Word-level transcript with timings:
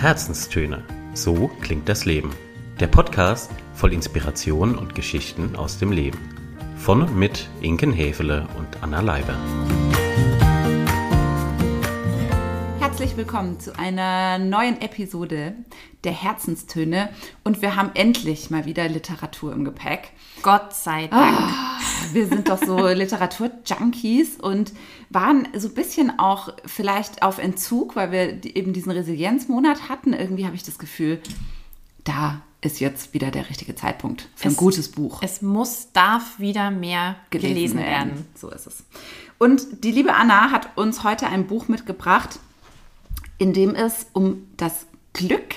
Herzenstöne. 0.00 0.82
So 1.12 1.48
klingt 1.60 1.86
das 1.86 2.06
Leben. 2.06 2.30
Der 2.80 2.86
Podcast 2.86 3.50
voll 3.74 3.92
Inspiration 3.92 4.78
und 4.78 4.94
Geschichten 4.94 5.56
aus 5.56 5.78
dem 5.78 5.92
Leben. 5.92 6.18
Von 6.78 7.02
und 7.02 7.14
mit 7.18 7.48
Inken 7.60 7.92
Hefele 7.92 8.48
und 8.56 8.82
Anna 8.82 9.02
Leiber. 9.02 9.34
Herzlich 13.00 13.16
willkommen 13.16 13.58
zu 13.58 13.78
einer 13.78 14.36
neuen 14.38 14.78
Episode 14.82 15.54
der 16.04 16.12
Herzenstöne. 16.12 17.08
Und 17.44 17.62
wir 17.62 17.74
haben 17.74 17.92
endlich 17.94 18.50
mal 18.50 18.66
wieder 18.66 18.86
Literatur 18.90 19.54
im 19.54 19.64
Gepäck. 19.64 20.10
Gott 20.42 20.74
sei 20.74 21.06
Dank. 21.06 21.38
Oh, 21.40 22.12
wir 22.12 22.26
sind 22.26 22.50
doch 22.50 22.62
so 22.62 22.76
Literatur-Junkies 22.88 24.36
und 24.36 24.74
waren 25.08 25.48
so 25.56 25.68
ein 25.68 25.74
bisschen 25.74 26.18
auch 26.18 26.50
vielleicht 26.66 27.22
auf 27.22 27.38
Entzug, 27.38 27.96
weil 27.96 28.12
wir 28.12 28.44
eben 28.54 28.74
diesen 28.74 28.92
Resilienzmonat 28.92 29.88
hatten. 29.88 30.12
Irgendwie 30.12 30.44
habe 30.44 30.56
ich 30.56 30.62
das 30.62 30.78
Gefühl, 30.78 31.22
da 32.04 32.42
ist 32.60 32.80
jetzt 32.80 33.14
wieder 33.14 33.30
der 33.30 33.48
richtige 33.48 33.74
Zeitpunkt 33.74 34.28
für 34.34 34.48
ein 34.48 34.52
Es- 34.52 34.58
gutes 34.58 34.90
Buch. 34.90 35.22
Es 35.22 35.40
muss, 35.40 35.90
darf 35.94 36.38
wieder 36.38 36.70
mehr 36.70 37.16
gelesen, 37.30 37.78
werden. 37.78 38.26
So 38.34 38.50
ist 38.50 38.66
es. 38.66 38.84
Und 39.38 39.84
die 39.84 39.90
liebe 39.90 40.12
Anna 40.12 40.50
hat 40.50 40.76
uns 40.76 41.02
heute 41.02 41.28
ein 41.28 41.46
Buch 41.46 41.68
mitgebracht, 41.68 42.38
in 43.40 43.54
dem 43.54 43.74
es 43.74 44.06
um 44.12 44.46
das 44.56 44.86
Glück 45.14 45.54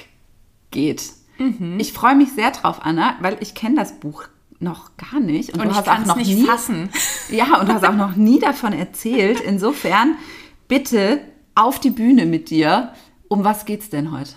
geht. 0.71 1.03
Mhm. 1.37 1.77
Ich 1.79 1.91
freue 1.91 2.15
mich 2.15 2.31
sehr 2.31 2.51
drauf, 2.51 2.79
Anna, 2.81 3.17
weil 3.19 3.37
ich 3.41 3.53
kenne 3.53 3.75
das 3.75 3.99
Buch 3.99 4.23
noch 4.59 4.95
gar 4.95 5.19
nicht. 5.19 5.53
Und 5.53 5.61
du 5.61 5.69
ich 5.69 5.75
hast 5.75 5.89
auch 5.89 5.99
es 5.99 6.07
noch 6.07 6.15
nicht 6.15 6.33
nie, 6.33 6.45
fassen. 6.45 6.89
Ja, 7.29 7.59
und 7.59 7.67
du 7.67 7.73
hast 7.73 7.83
auch 7.83 7.93
noch 7.93 8.15
nie 8.15 8.39
davon 8.39 8.71
erzählt. 8.71 9.41
Insofern 9.41 10.15
bitte 10.67 11.21
auf 11.55 11.79
die 11.79 11.89
Bühne 11.89 12.25
mit 12.25 12.49
dir. 12.49 12.93
Um 13.27 13.43
was 13.43 13.65
geht's 13.65 13.89
denn 13.89 14.12
heute? 14.12 14.31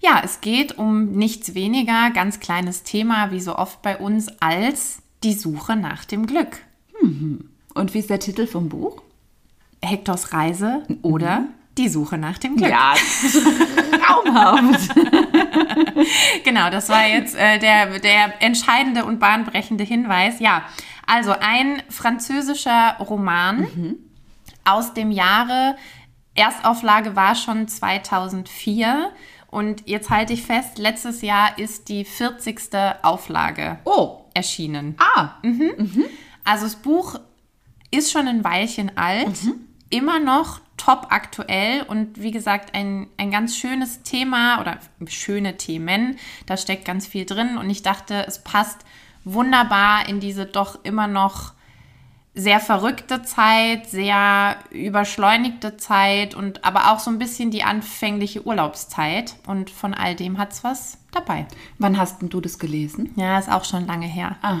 Ja, 0.00 0.20
es 0.22 0.42
geht 0.42 0.76
um 0.76 1.12
nichts 1.12 1.54
weniger, 1.54 2.10
ganz 2.10 2.38
kleines 2.38 2.82
Thema, 2.82 3.30
wie 3.30 3.40
so 3.40 3.56
oft 3.56 3.80
bei 3.80 3.96
uns, 3.96 4.28
als 4.40 4.98
die 5.24 5.32
Suche 5.32 5.74
nach 5.74 6.04
dem 6.04 6.26
Glück. 6.26 6.58
Und 7.74 7.94
wie 7.94 7.98
ist 7.98 8.10
der 8.10 8.20
Titel 8.20 8.46
vom 8.46 8.68
Buch? 8.68 9.02
Hektors 9.82 10.32
Reise 10.32 10.82
oder 11.02 11.46
die 11.78 11.88
Suche 11.88 12.18
nach 12.18 12.36
dem 12.38 12.56
Glück. 12.56 12.70
Ja, 12.70 12.94
traumhaft. 14.04 14.90
Genau, 16.44 16.70
das 16.70 16.88
war 16.88 17.06
jetzt 17.06 17.34
äh, 17.36 17.58
der, 17.58 17.98
der 17.98 18.40
entscheidende 18.42 19.04
und 19.04 19.18
bahnbrechende 19.18 19.84
Hinweis. 19.84 20.40
Ja, 20.40 20.62
also 21.06 21.32
ein 21.38 21.82
französischer 21.88 22.96
Roman 23.00 23.96
aus 24.64 24.94
dem 24.94 25.10
Jahre, 25.10 25.76
Erstauflage 26.34 27.16
war 27.16 27.34
schon 27.34 27.66
2004 27.68 29.10
und 29.50 29.88
jetzt 29.88 30.10
halte 30.10 30.32
ich 30.34 30.42
fest, 30.42 30.78
letztes 30.78 31.22
Jahr 31.22 31.58
ist 31.58 31.88
die 31.88 32.04
40. 32.04 32.58
Auflage 33.02 33.78
Oh, 33.84 34.20
erschienen. 34.34 34.94
ah, 34.98 35.30
Also 36.44 36.64
das 36.64 36.76
Buch 36.76 37.18
ist 37.90 38.12
schon 38.12 38.28
ein 38.28 38.44
Weilchen 38.44 38.96
alt, 38.96 39.36
immer 39.90 40.20
noch 40.20 40.60
top 40.78 41.08
aktuell 41.10 41.82
und 41.82 42.22
wie 42.22 42.30
gesagt 42.30 42.74
ein, 42.74 43.08
ein 43.18 43.30
ganz 43.30 43.56
schönes 43.56 44.02
Thema 44.02 44.60
oder 44.60 44.78
schöne 45.06 45.58
Themen. 45.58 46.16
Da 46.46 46.56
steckt 46.56 46.86
ganz 46.86 47.06
viel 47.06 47.26
drin 47.26 47.58
und 47.58 47.68
ich 47.68 47.82
dachte, 47.82 48.24
es 48.26 48.42
passt 48.42 48.86
wunderbar 49.24 50.08
in 50.08 50.20
diese 50.20 50.46
doch 50.46 50.84
immer 50.84 51.06
noch 51.06 51.52
sehr 52.38 52.60
verrückte 52.60 53.22
Zeit, 53.22 53.88
sehr 53.88 54.56
überschleunigte 54.70 55.76
Zeit 55.76 56.36
und 56.36 56.64
aber 56.64 56.92
auch 56.92 57.00
so 57.00 57.10
ein 57.10 57.18
bisschen 57.18 57.50
die 57.50 57.64
anfängliche 57.64 58.46
Urlaubszeit. 58.46 59.34
Und 59.46 59.70
von 59.70 59.92
all 59.92 60.14
dem 60.14 60.38
hat 60.38 60.52
es 60.52 60.62
was 60.62 60.98
dabei. 61.10 61.46
wann 61.78 61.98
hast 61.98 62.22
denn 62.22 62.28
du 62.28 62.40
das 62.40 62.60
gelesen? 62.60 63.12
Ja, 63.16 63.38
ist 63.38 63.50
auch 63.50 63.64
schon 63.64 63.86
lange 63.86 64.06
her. 64.06 64.36
Aha. 64.42 64.60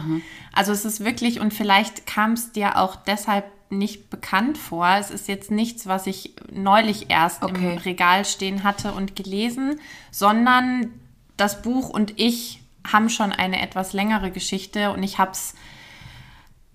Also 0.52 0.72
es 0.72 0.84
ist 0.84 1.04
wirklich, 1.04 1.40
und 1.40 1.54
vielleicht 1.54 2.04
kam 2.04 2.32
es 2.32 2.50
dir 2.50 2.78
auch 2.78 2.96
deshalb 2.96 3.44
nicht 3.70 4.10
bekannt 4.10 4.58
vor. 4.58 4.88
Es 4.98 5.10
ist 5.10 5.28
jetzt 5.28 5.50
nichts, 5.50 5.86
was 5.86 6.06
ich 6.06 6.34
neulich 6.50 7.10
erst 7.10 7.42
Okay. 7.42 7.72
im 7.72 7.78
Regal 7.78 8.24
stehen 8.24 8.64
hatte 8.64 8.92
und 8.92 9.16
gelesen, 9.16 9.80
sondern 10.10 10.92
das 11.36 11.62
Buch 11.62 11.88
und 11.88 12.18
ich 12.18 12.60
haben 12.86 13.10
schon 13.10 13.32
eine 13.32 13.60
etwas 13.60 13.92
längere 13.92 14.30
Geschichte 14.30 14.92
und 14.92 15.02
ich 15.02 15.18
habe 15.18 15.32
es, 15.32 15.54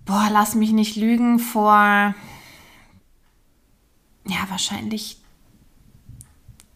boah, 0.06 0.28
lass 0.32 0.56
mich 0.56 0.72
nicht 0.72 0.96
lügen, 0.96 1.40
vor, 1.40 2.14
ja, 4.26 4.46
wahrscheinlich 4.50 5.18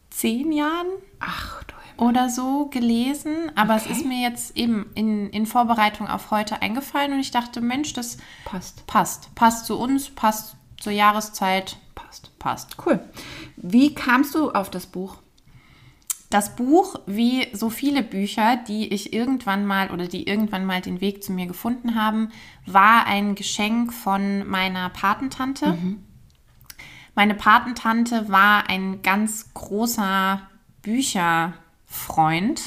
zehn 0.09 0.51
Jahren 0.51 0.87
Ach 1.19 1.63
du. 1.63 1.73
Oder 1.97 2.29
so 2.29 2.67
gelesen, 2.67 3.51
aber 3.55 3.75
Okay. 3.75 3.89
es 3.91 3.97
ist 3.97 4.05
mir 4.05 4.21
jetzt 4.21 4.55
eben 4.57 4.91
in, 4.95 5.29
in 5.31 5.45
Vorbereitung 5.45 6.07
auf 6.07 6.31
heute 6.31 6.61
eingefallen 6.61 7.13
und 7.13 7.19
ich 7.19 7.31
dachte, 7.31 7.61
Mensch, 7.61 7.93
das 7.93 8.17
Passt. 8.45 8.85
passt. 8.87 9.33
Passt 9.35 9.65
zu 9.65 9.77
uns, 9.77 10.09
passt 10.09 10.55
zur 10.79 10.91
Jahreszeit, 10.93 11.77
Passt. 11.95 12.37
passt. 12.39 12.77
Cool. 12.85 12.99
Wie 13.55 13.93
kamst 13.95 14.35
du 14.35 14.51
auf 14.51 14.69
das 14.69 14.85
Buch? 14.85 15.17
Das 16.29 16.55
Buch, 16.57 16.95
wie 17.05 17.47
so 17.53 17.69
viele 17.69 18.03
Bücher, 18.03 18.57
die 18.57 18.93
ich 18.93 19.13
irgendwann 19.13 19.65
mal 19.65 19.91
oder 19.91 20.07
die 20.07 20.27
irgendwann 20.27 20.65
mal 20.65 20.81
den 20.81 20.99
Weg 20.99 21.23
zu 21.23 21.31
mir 21.31 21.45
gefunden 21.47 21.95
haben, 21.95 22.29
war 22.65 23.05
ein 23.05 23.33
Geschenk 23.35 23.93
von 23.93 24.45
meiner 24.45 24.89
Patentante. 24.89 25.77
Meine 27.15 27.33
Patentante 27.33 28.27
war 28.29 28.69
ein 28.69 29.01
ganz 29.01 29.53
großer 29.53 30.41
Bücherfreund 31.97 32.61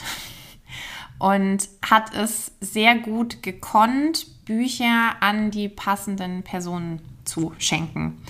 und 1.18 1.68
hat 1.88 2.14
es 2.14 2.52
sehr 2.60 2.96
gut 2.96 3.42
gekonnt, 3.42 4.44
Bücher 4.44 5.16
an 5.20 5.50
die 5.50 5.68
passenden 5.68 6.42
Personen 6.42 7.00
zu 7.24 7.52
schenken. 7.58 8.22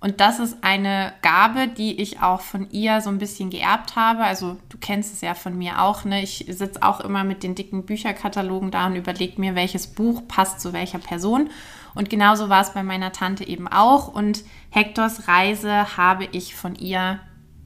Und 0.00 0.20
das 0.20 0.38
ist 0.38 0.58
eine 0.62 1.12
Gabe, 1.22 1.66
die 1.66 2.00
ich 2.00 2.22
auch 2.22 2.40
von 2.40 2.70
ihr 2.70 3.00
so 3.00 3.10
ein 3.10 3.18
bisschen 3.18 3.50
geerbt 3.50 3.96
habe. 3.96 4.22
Also 4.22 4.56
du 4.68 4.78
kennst 4.78 5.12
es 5.12 5.22
ja 5.22 5.34
von 5.34 5.58
mir 5.58 5.82
auch. 5.82 6.04
Ne? 6.04 6.22
Ich 6.22 6.46
sitze 6.48 6.84
auch 6.84 7.00
immer 7.00 7.24
mit 7.24 7.42
den 7.42 7.56
dicken 7.56 7.84
Bücherkatalogen 7.84 8.70
da 8.70 8.86
und 8.86 8.94
überlege 8.94 9.40
mir, 9.40 9.56
welches 9.56 9.88
Buch 9.88 10.22
passt 10.28 10.60
zu 10.60 10.72
welcher 10.72 11.00
Person. 11.00 11.50
Und 11.96 12.10
genauso 12.10 12.48
war 12.48 12.62
es 12.62 12.74
bei 12.74 12.84
meiner 12.84 13.10
Tante 13.10 13.44
eben 13.44 13.66
auch. 13.66 14.06
Und 14.06 14.44
Hektors 14.70 15.26
Reise 15.26 15.96
habe 15.96 16.28
ich 16.30 16.54
von 16.54 16.76
ihr 16.76 17.18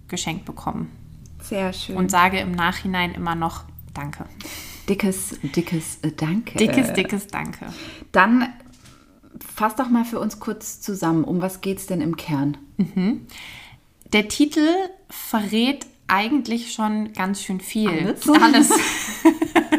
geschenkt 0.09 0.47
bekommen. 0.47 1.02
Sehr 1.43 1.73
schön. 1.73 1.97
Und 1.97 2.11
sage 2.11 2.39
im 2.39 2.53
Nachhinein 2.53 3.13
immer 3.15 3.35
noch 3.35 3.65
Danke. 3.95 4.27
dickes, 4.89 5.39
dickes 5.43 5.99
äh, 6.03 6.13
Danke. 6.13 6.59
Dickes, 6.59 6.93
dickes 6.93 7.27
Danke. 7.27 7.67
Dann 8.13 8.53
fass 9.55 9.77
doch 9.77 9.89
mal 9.89 10.05
für 10.05 10.21
uns 10.21 10.41
kurz 10.41 10.81
zusammen. 10.81 11.25
Um 11.25 11.41
was 11.43 11.61
geht's 11.61 11.87
denn 11.87 12.01
im 12.01 12.17
Kern? 12.17 12.57
Der 14.13 14.29
Titel 14.29 14.67
verrät 15.09 15.87
eigentlich 16.07 16.73
schon 16.73 17.13
ganz 17.13 17.43
schön 17.43 17.61
viel. 17.61 17.89
Alles? 17.89 18.29
Alles. 18.29 18.71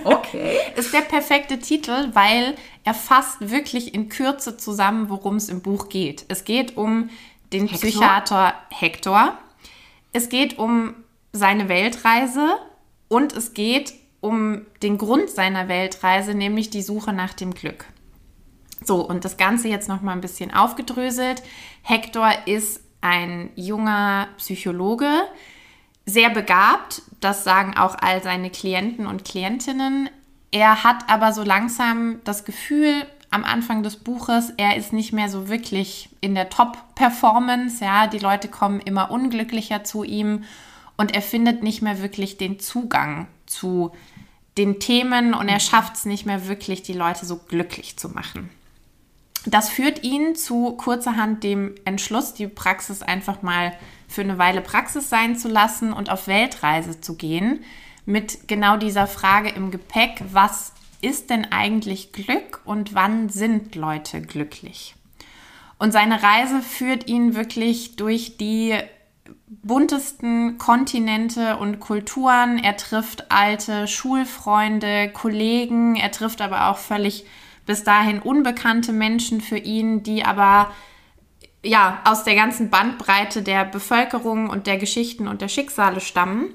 Okay. 0.06 0.58
ist 0.76 0.94
der 0.94 1.02
perfekte 1.02 1.60
Titel, 1.60 2.10
weil 2.14 2.56
er 2.84 2.94
fasst 2.94 3.50
wirklich 3.52 3.94
in 3.94 4.10
Kürze 4.10 4.58
zusammen, 4.58 5.10
worum 5.10 5.38
es 5.38 5.48
im 5.48 5.62
Buch 5.62 5.88
geht. 5.88 6.26
Es 6.28 6.44
geht 6.44 6.76
um 6.76 7.10
den 7.54 7.68
Hector? 7.68 7.90
Psychiater 7.90 8.54
Hector. 8.70 9.38
Es 10.12 10.30
geht 10.30 10.58
um 10.60 10.96
seine 11.34 11.68
Weltreise 11.68 12.58
und 13.10 13.34
es 13.34 13.54
geht 13.54 13.94
um 14.22 14.62
den 14.82 14.98
Grund 14.98 15.30
seiner 15.30 15.68
Weltreise, 15.68 16.34
nämlich 16.34 16.70
die 16.70 16.82
Suche 16.82 17.12
nach 17.12 17.34
dem 17.34 17.54
Glück. 17.54 17.86
So, 18.86 19.06
und 19.06 19.26
das 19.26 19.38
Ganze 19.38 19.68
jetzt 19.68 19.90
noch 19.90 20.02
mal 20.02 20.14
ein 20.14 20.22
bisschen 20.22 20.54
aufgedröselt. 20.54 21.42
Hector 21.82 22.32
ist 22.46 22.82
ein 23.02 23.50
junger 23.56 24.28
Psychologe, 24.38 25.10
sehr 26.06 26.30
begabt, 26.30 27.02
das 27.20 27.44
sagen 27.44 27.78
auch 27.78 27.96
all 28.00 28.22
seine 28.24 28.50
Klienten 28.50 29.08
und 29.08 29.26
Klientinnen. 29.26 30.10
Er 30.52 30.84
hat 30.84 31.10
aber 31.10 31.34
so 31.34 31.44
langsam 31.44 32.20
das 32.24 32.46
Gefühl 32.46 33.06
am 33.32 33.44
Anfang 33.44 33.84
des 33.84 33.98
Buches, 33.98 34.54
er 34.58 34.78
ist 34.78 34.94
nicht 34.94 35.12
mehr 35.12 35.28
so 35.28 35.50
wirklich 35.50 36.10
in 36.22 36.36
der 36.36 36.50
Top-Performance. 36.50 37.84
Ja, 37.84 38.06
die 38.08 38.20
Leute 38.20 38.48
kommen 38.48 38.80
immer 38.80 39.10
unglücklicher 39.12 39.84
zu 39.84 40.04
ihm 40.04 40.44
und 40.98 41.14
er 41.14 41.22
findet 41.22 41.64
nicht 41.64 41.82
mehr 41.82 42.02
wirklich 42.02 42.38
den 42.38 42.60
Zugang 42.60 43.28
zu 43.46 43.92
den 44.58 44.80
Themen 44.80 45.34
und 45.34 45.50
er 45.50 45.60
schafft 45.60 45.96
es 45.96 46.06
nicht 46.06 46.26
mehr 46.26 46.48
wirklich, 46.48 46.84
die 46.84 46.94
Leute 46.94 47.26
so 47.26 47.38
glücklich 47.38 47.98
zu 47.98 48.10
machen. 48.10 48.50
Das 49.46 49.70
führt 49.70 50.04
ihn 50.04 50.36
zu 50.36 50.74
kurzerhand 50.74 51.44
dem 51.44 51.76
Entschluss, 51.86 52.34
die 52.34 52.48
Praxis 52.48 53.02
einfach 53.02 53.42
mal 53.42 53.74
für 54.08 54.22
eine 54.22 54.38
Weile 54.38 54.62
Praxis 54.62 55.10
sein 55.10 55.36
zu 55.36 55.50
lassen 55.50 55.92
und 55.92 56.10
auf 56.10 56.28
Weltreise 56.28 57.02
zu 57.02 57.16
gehen. 57.16 57.64
Mit 58.06 58.48
genau 58.48 58.78
dieser 58.78 59.08
Frage 59.08 59.50
im 59.50 59.72
Gepäck, 59.72 60.22
was 60.32 60.74
ist 61.02 61.30
denn 61.30 61.52
eigentlich 61.52 62.14
Glück 62.14 62.62
und 62.64 62.94
wann 62.94 63.28
sind 63.30 63.76
Leute 63.76 64.22
glücklich? 64.22 64.96
Und 65.78 65.92
seine 65.92 66.24
Reise 66.24 66.62
führt 66.62 67.08
ihn 67.08 67.36
wirklich 67.36 67.98
durch 67.98 68.38
die 68.38 68.78
buntesten 69.62 70.58
Kontinente 70.58 71.58
und 71.58 71.80
Kulturen. 71.80 72.58
Er 72.58 72.78
trifft 72.78 73.32
alte 73.32 73.88
Schulfreunde, 73.88 75.10
Kollegen. 75.10 75.96
Er 75.96 76.12
trifft 76.12 76.42
aber 76.42 76.70
auch 76.70 76.78
völlig 76.78 77.26
bis 77.66 77.84
dahin 77.84 78.20
unbekannte 78.20 78.92
Menschen 78.94 79.42
für 79.42 79.58
ihn, 79.58 80.04
die 80.04 80.26
aber 80.26 80.72
ja 81.64 82.02
aus 82.06 82.24
der 82.24 82.36
ganzen 82.36 82.70
Bandbreite 82.70 83.42
der 83.42 83.66
Bevölkerung 83.66 84.50
und 84.50 84.68
der 84.68 84.78
Geschichten 84.78 85.28
und 85.28 85.42
der 85.42 85.48
Schicksale 85.48 86.02
stammen. 86.02 86.54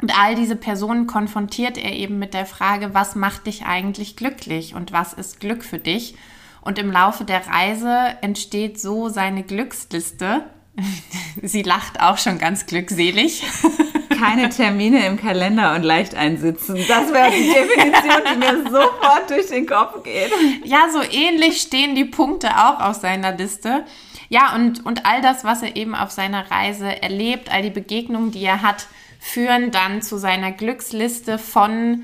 Und 0.00 0.18
all 0.18 0.34
diese 0.34 0.56
Personen 0.56 1.06
konfrontiert 1.06 1.78
er 1.78 1.92
eben 1.92 2.18
mit 2.18 2.34
der 2.34 2.46
Frage, 2.46 2.92
was 2.92 3.14
macht 3.14 3.46
dich 3.46 3.66
eigentlich 3.66 4.16
glücklich 4.16 4.74
und 4.74 4.90
was 4.90 5.12
ist 5.12 5.38
Glück 5.38 5.62
für 5.62 5.78
dich? 5.78 6.16
Und 6.60 6.78
im 6.78 6.90
Laufe 6.90 7.24
der 7.24 7.46
Reise 7.46 8.16
entsteht 8.20 8.80
so 8.80 9.08
seine 9.08 9.42
Glücksliste. 9.42 10.44
Sie 11.42 11.62
lacht 11.62 12.00
auch 12.00 12.18
schon 12.18 12.38
ganz 12.38 12.66
glückselig. 12.66 13.44
Keine 14.10 14.50
Termine 14.50 15.04
im 15.06 15.16
Kalender 15.16 15.74
und 15.74 15.82
leicht 15.82 16.14
einsitzen. 16.14 16.76
Das 16.86 17.12
wäre 17.12 17.30
die 17.30 17.52
Definition, 17.52 18.22
die 18.32 18.38
mir 18.38 18.70
sofort 18.70 19.28
durch 19.28 19.48
den 19.48 19.66
Kopf 19.66 20.04
geht. 20.04 20.30
Ja, 20.64 20.88
so 20.92 21.02
ähnlich 21.02 21.60
stehen 21.60 21.96
die 21.96 22.04
Punkte 22.04 22.50
auch 22.50 22.80
auf 22.80 22.96
seiner 22.96 23.32
Liste. 23.36 23.84
Ja, 24.28 24.54
und, 24.54 24.86
und 24.86 25.06
all 25.06 25.22
das, 25.22 25.44
was 25.44 25.62
er 25.62 25.74
eben 25.74 25.96
auf 25.96 26.12
seiner 26.12 26.50
Reise 26.50 27.02
erlebt, 27.02 27.52
all 27.52 27.62
die 27.62 27.70
Begegnungen, 27.70 28.30
die 28.30 28.44
er 28.44 28.62
hat, 28.62 28.86
führen 29.18 29.72
dann 29.72 30.02
zu 30.02 30.18
seiner 30.18 30.52
Glücksliste 30.52 31.38
von 31.38 32.02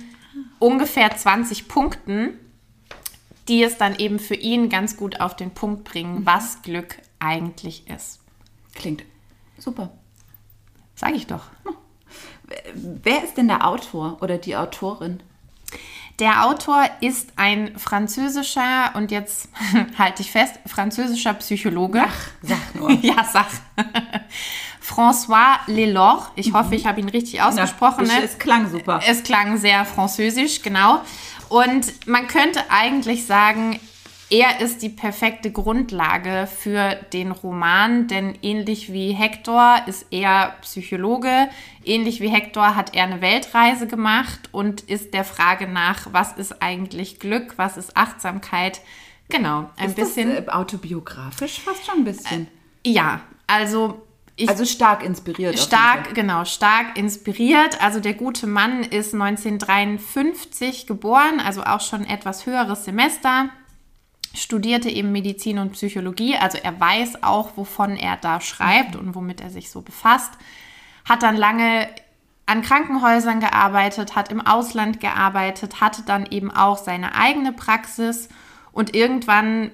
ungefähr 0.59 1.17
20 1.17 1.69
Punkten 1.69 2.37
die 3.49 3.63
es 3.63 3.79
dann 3.79 3.99
eben 3.99 4.19
für 4.19 4.35
ihn 4.35 4.69
ganz 4.69 4.97
gut 4.97 5.21
auf 5.21 5.35
den 5.35 5.51
Punkt 5.51 5.85
bringen, 5.85 6.25
was 6.25 6.63
Glück 6.63 6.97
eigentlich 7.19 7.89
ist. 7.89 8.21
Klingt 8.79 9.05
super. 9.59 9.91
Sag 10.95 11.15
ich 11.15 11.27
doch. 11.27 11.43
Wer 12.75 13.25
ist 13.25 13.37
denn 13.37 13.49
der 13.49 13.67
Autor 13.67 14.19
oder 14.23 14.39
die 14.39 14.57
Autorin? 14.57 15.21
Der 16.21 16.47
Autor 16.47 16.85
ist 17.01 17.31
ein 17.37 17.79
französischer, 17.79 18.93
und 18.95 19.11
jetzt 19.11 19.49
halte 19.99 20.23
ich 20.23 20.31
fest, 20.31 20.59
französischer 20.67 21.35
Psychologe. 21.35 22.05
Ach, 22.07 22.31
sag 22.43 22.75
nur. 22.75 22.91
ja, 23.03 23.25
sag. 23.25 23.47
François 24.83 25.59
Lelor. 25.67 26.31
Ich 26.35 26.53
hoffe, 26.53 26.75
ich 26.75 26.87
habe 26.87 27.01
ihn 27.01 27.09
richtig 27.09 27.43
ausgesprochen. 27.43 28.05
Na, 28.09 28.21
ne? 28.21 28.25
Es 28.25 28.39
klang 28.39 28.71
super. 28.71 29.01
Es 29.07 29.23
klang 29.23 29.59
sehr 29.59 29.85
französisch, 29.85 30.63
genau. 30.63 31.03
Und 31.49 32.07
man 32.07 32.27
könnte 32.27 32.71
eigentlich 32.71 33.27
sagen, 33.27 33.79
er 34.31 34.61
ist 34.61 34.83
die 34.83 34.91
perfekte 34.91 35.51
Grundlage 35.51 36.47
für 36.47 36.97
den 37.13 37.31
Roman, 37.31 38.09
denn 38.09 38.37
ähnlich 38.43 38.93
wie 38.93 39.13
Hector 39.13 39.79
ist 39.87 40.07
er 40.11 40.55
Psychologe, 40.61 41.49
ähnlich 41.85 42.21
wie 42.21 42.29
Hector 42.29 42.77
hat 42.77 42.95
er 42.95 43.05
eine 43.05 43.23
Weltreise 43.23 43.87
gemacht 43.87 44.51
und 44.53 44.83
ist 44.83 45.15
der 45.15 45.25
Frage 45.25 45.67
nach, 45.67 46.09
was 46.13 46.33
ist 46.33 46.63
eigentlich 46.63 47.21
Glück, 47.21 47.55
was 47.57 47.79
ist 47.79 47.97
Achtsamkeit, 47.97 48.83
genau, 49.31 49.71
ein 49.77 49.89
ist 49.89 49.97
bisschen. 49.97 50.35
Das, 50.35 50.47
äh, 50.47 50.51
autobiografisch 50.51 51.61
fast 51.61 51.87
schon 51.87 52.01
ein 52.01 52.05
bisschen. 52.05 52.49
Äh, 52.85 52.91
ja, 52.91 53.23
also 53.47 54.03
ich, 54.37 54.49
also 54.49 54.65
stark 54.67 55.03
inspiriert. 55.03 55.59
Stark, 55.59 56.15
genau, 56.15 56.45
stark 56.45 56.97
inspiriert. 56.97 57.83
Also 57.83 57.99
der 57.99 58.15
gute 58.15 58.47
Mann 58.47 58.85
ist 58.85 59.13
1953 59.13 60.87
geboren, 60.87 61.41
also 61.45 61.65
auch 61.65 61.81
schon 61.81 62.05
etwas 62.05 62.47
höheres 62.47 62.85
Semester. 62.85 63.49
Studierte 64.35 64.91
eben 64.91 65.13
Medizin 65.13 65.59
und 65.59 65.73
Psychologie, 65.73 66.37
also 66.37 66.59
er 66.59 66.79
weiß 66.79 67.23
auch, 67.23 67.57
wovon 67.57 67.97
er 67.97 68.17
da 68.17 68.41
schreibt 68.41 68.97
und 68.97 69.15
womit 69.15 69.41
er 69.41 69.51
sich 69.51 69.71
so 69.71 69.83
befasst. 69.83 70.33
Hat 71.05 71.23
dann 71.23 71.37
lange 71.37 71.89
an 72.47 72.63
Krankenhäusern 72.63 73.41
gearbeitet, 73.41 74.17
hat 74.17 74.31
im 74.31 74.41
Ausland 74.41 75.01
gearbeitet, 75.01 75.81
hatte 75.81 76.03
dann 76.03 76.27
eben 76.27 76.51
auch 76.51 76.79
seine 76.79 77.15
eigene 77.15 77.53
Praxis 77.53 78.29
und 78.73 78.95
irgendwann 78.95 79.71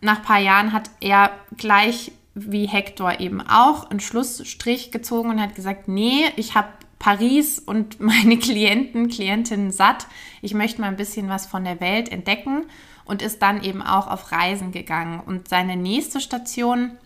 nach 0.00 0.18
ein 0.18 0.22
paar 0.22 0.38
Jahren 0.38 0.72
hat 0.72 0.90
er 1.00 1.30
gleich 1.56 2.12
wie 2.34 2.66
Hector 2.66 3.20
eben 3.20 3.40
auch 3.40 3.90
einen 3.90 4.00
Schlussstrich 4.00 4.92
gezogen 4.92 5.30
und 5.30 5.40
hat 5.40 5.54
gesagt, 5.54 5.88
nee, 5.88 6.24
ich 6.36 6.54
habe 6.54 6.68
Paris 7.06 7.60
und 7.60 8.00
meine 8.00 8.36
Klienten, 8.36 9.08
Klientinnen 9.08 9.70
satt. 9.70 10.08
Ich 10.42 10.54
möchte 10.54 10.80
mal 10.80 10.88
ein 10.88 10.96
bisschen 10.96 11.28
was 11.28 11.46
von 11.46 11.62
der 11.62 11.80
Welt 11.80 12.10
entdecken 12.10 12.64
und 13.04 13.22
ist 13.22 13.40
dann 13.42 13.62
eben 13.62 13.80
auch 13.80 14.08
auf 14.08 14.32
Reisen 14.32 14.72
gegangen. 14.72 15.20
Und 15.20 15.48
seine 15.48 15.76
nächste 15.76 16.20
Station, 16.20 16.98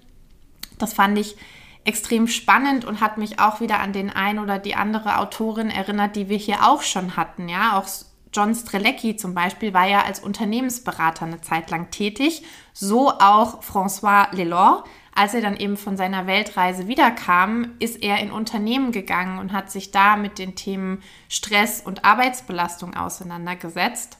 das 0.78 0.94
fand 0.94 1.18
ich 1.18 1.36
extrem 1.84 2.28
spannend 2.28 2.86
und 2.86 3.02
hat 3.02 3.18
mich 3.18 3.40
auch 3.40 3.60
wieder 3.60 3.80
an 3.80 3.92
den 3.92 4.08
ein 4.08 4.38
oder 4.38 4.58
die 4.58 4.74
andere 4.74 5.18
Autorin 5.18 5.68
erinnert, 5.68 6.16
die 6.16 6.30
wir 6.30 6.38
hier 6.38 6.66
auch 6.66 6.80
schon 6.80 7.16
hatten. 7.16 7.50
Ja, 7.50 7.78
auch 7.78 7.86
John 8.32 8.54
Strelecki 8.54 9.16
zum 9.16 9.34
Beispiel 9.34 9.74
war 9.74 9.86
ja 9.86 10.02
als 10.02 10.20
Unternehmensberater 10.20 11.26
eine 11.26 11.42
Zeit 11.42 11.70
lang 11.70 11.90
tätig, 11.90 12.42
so 12.72 13.10
auch 13.10 13.62
François 13.62 14.34
Lelor, 14.34 14.84
als 15.14 15.34
er 15.34 15.40
dann 15.40 15.56
eben 15.56 15.76
von 15.76 15.96
seiner 15.96 16.26
Weltreise 16.26 16.86
wiederkam, 16.86 17.72
ist 17.78 18.02
er 18.02 18.18
in 18.18 18.30
Unternehmen 18.30 18.92
gegangen 18.92 19.38
und 19.38 19.52
hat 19.52 19.70
sich 19.70 19.90
da 19.90 20.16
mit 20.16 20.38
den 20.38 20.54
Themen 20.54 21.02
Stress 21.28 21.80
und 21.80 22.04
Arbeitsbelastung 22.04 22.94
auseinandergesetzt. 22.94 24.18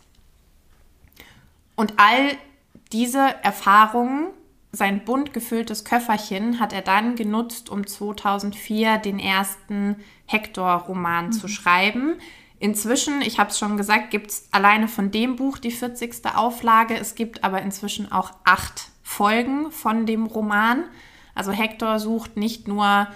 Und 1.76 1.94
all 1.96 2.37
diese 2.92 3.34
Erfahrungen, 3.42 4.28
sein 4.72 5.04
bunt 5.04 5.32
gefülltes 5.32 5.84
Köfferchen, 5.84 6.60
hat 6.60 6.72
er 6.72 6.82
dann 6.82 7.16
genutzt, 7.16 7.70
um 7.70 7.87
2004 7.87 8.98
den 8.98 9.19
ersten 9.19 9.96
Hector-Roman 10.26 11.26
mhm. 11.26 11.32
zu 11.32 11.48
schreiben. 11.48 12.16
Inzwischen, 12.58 13.22
ich 13.22 13.38
habe 13.38 13.50
es 13.50 13.58
schon 13.58 13.76
gesagt, 13.76 14.10
gibt 14.10 14.31
es 14.31 14.48
alleine 14.52 14.87
von 14.87 15.10
dem 15.10 15.37
Buch 15.37 15.56
die 15.56 15.70
40. 15.70 16.26
Auflage. 16.34 16.96
Es 16.96 17.14
gibt 17.14 17.42
aber 17.42 17.62
inzwischen 17.62 18.12
auch 18.12 18.32
acht 18.44 18.90
Folgen 19.11 19.73
von 19.73 20.07
dem 20.07 20.27
Roman. 20.27 20.85
Also 21.35 21.51
Hector 21.51 21.99
sucht 21.99 22.37
nicht 22.37 22.69
nur 22.69 23.09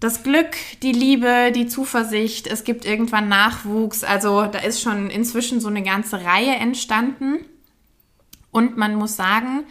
das 0.00 0.22
Glück, 0.22 0.56
die 0.82 0.92
Liebe, 0.92 1.52
die 1.54 1.66
Zuversicht, 1.66 2.46
es 2.46 2.64
gibt 2.64 2.86
irgendwann 2.86 3.28
Nachwuchs. 3.28 4.02
Also 4.02 4.46
da 4.46 4.60
ist 4.60 4.80
schon 4.80 5.10
inzwischen 5.10 5.60
so 5.60 5.68
eine 5.68 5.82
ganze 5.82 6.24
Reihe 6.24 6.54
entstanden. 6.54 7.44
Und 8.50 8.78
man 8.78 8.94
muss 8.94 9.14
sagen, 9.14 9.64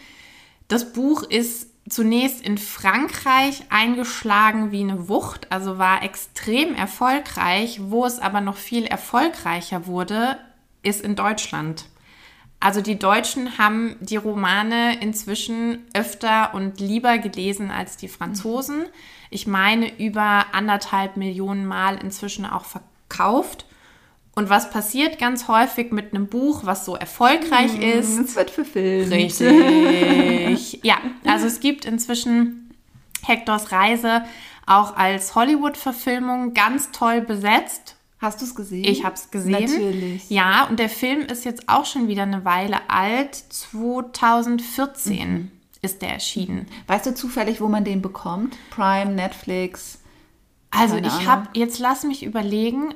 das 0.67 0.93
Buch 0.93 1.23
ist 1.23 1.67
zunächst 1.89 2.45
in 2.45 2.59
Frankreich 2.59 3.63
eingeschlagen 3.69 4.71
wie 4.71 4.81
eine 4.81 5.09
Wucht, 5.09 5.51
also 5.51 5.79
war 5.79 6.03
extrem 6.03 6.75
erfolgreich. 6.75 7.79
Wo 7.81 8.05
es 8.05 8.19
aber 8.19 8.39
noch 8.39 8.57
viel 8.57 8.85
erfolgreicher 8.85 9.87
wurde, 9.87 10.37
ist 10.83 11.01
in 11.01 11.15
Deutschland. 11.15 11.85
Also 12.63 12.79
die 12.79 12.97
Deutschen 12.97 13.57
haben 13.57 13.97
die 13.99 14.15
Romane 14.15 14.97
inzwischen 15.01 15.79
öfter 15.93 16.53
und 16.53 16.79
lieber 16.79 17.17
gelesen 17.17 17.71
als 17.71 17.97
die 17.97 18.07
Franzosen. 18.07 18.85
Ich 19.29 19.47
meine 19.47 19.99
über 19.99 20.45
anderthalb 20.53 21.17
Millionen 21.17 21.65
Mal 21.65 21.97
inzwischen 21.97 22.45
auch 22.45 22.63
verkauft. 22.63 23.65
Und 24.33 24.49
was 24.49 24.71
passiert 24.71 25.19
ganz 25.19 25.49
häufig 25.49 25.91
mit 25.91 26.13
einem 26.13 26.27
Buch, 26.27 26.61
was 26.63 26.85
so 26.85 26.95
erfolgreich 26.95 27.77
mm, 27.77 27.81
ist? 27.81 28.17
Es 28.17 28.35
wird 28.37 28.49
verfilmt. 28.49 29.11
Richtig. 29.11 30.79
ja, 30.83 30.95
also 31.25 31.47
es 31.47 31.59
gibt 31.59 31.83
inzwischen 31.83 32.73
Hectors 33.23 33.73
Reise 33.73 34.23
auch 34.65 34.95
als 34.95 35.35
Hollywood-Verfilmung 35.35 36.53
ganz 36.53 36.91
toll 36.91 37.19
besetzt 37.19 37.97
Hast 38.23 38.39
du 38.39 38.45
es 38.45 38.55
gesehen? 38.55 38.85
Ich 38.85 39.03
habe 39.03 39.15
es 39.15 39.31
gesehen. 39.31 39.51
Natürlich. 39.51 40.29
Ja, 40.29 40.63
und 40.69 40.79
der 40.79 40.87
Film 40.87 41.23
ist 41.23 41.43
jetzt 41.43 41.67
auch 41.67 41.85
schon 41.85 42.07
wieder 42.07 42.23
eine 42.23 42.45
Weile 42.45 42.89
alt. 42.89 43.35
2014 43.35 45.29
mhm. 45.29 45.51
ist 45.81 46.01
der 46.01 46.13
erschienen. 46.13 46.67
Weißt 46.87 47.05
du 47.05 47.13
zufällig, 47.13 47.59
wo 47.59 47.67
man 47.67 47.83
den 47.83 48.01
bekommt? 48.01 48.55
Prime, 48.69 49.11
Netflix? 49.11 49.99
Also 50.71 50.95
ich 50.95 51.27
habe, 51.27 51.49
jetzt 51.53 51.79
lass 51.79 52.05
mich 52.05 52.23
überlegen, 52.23 52.95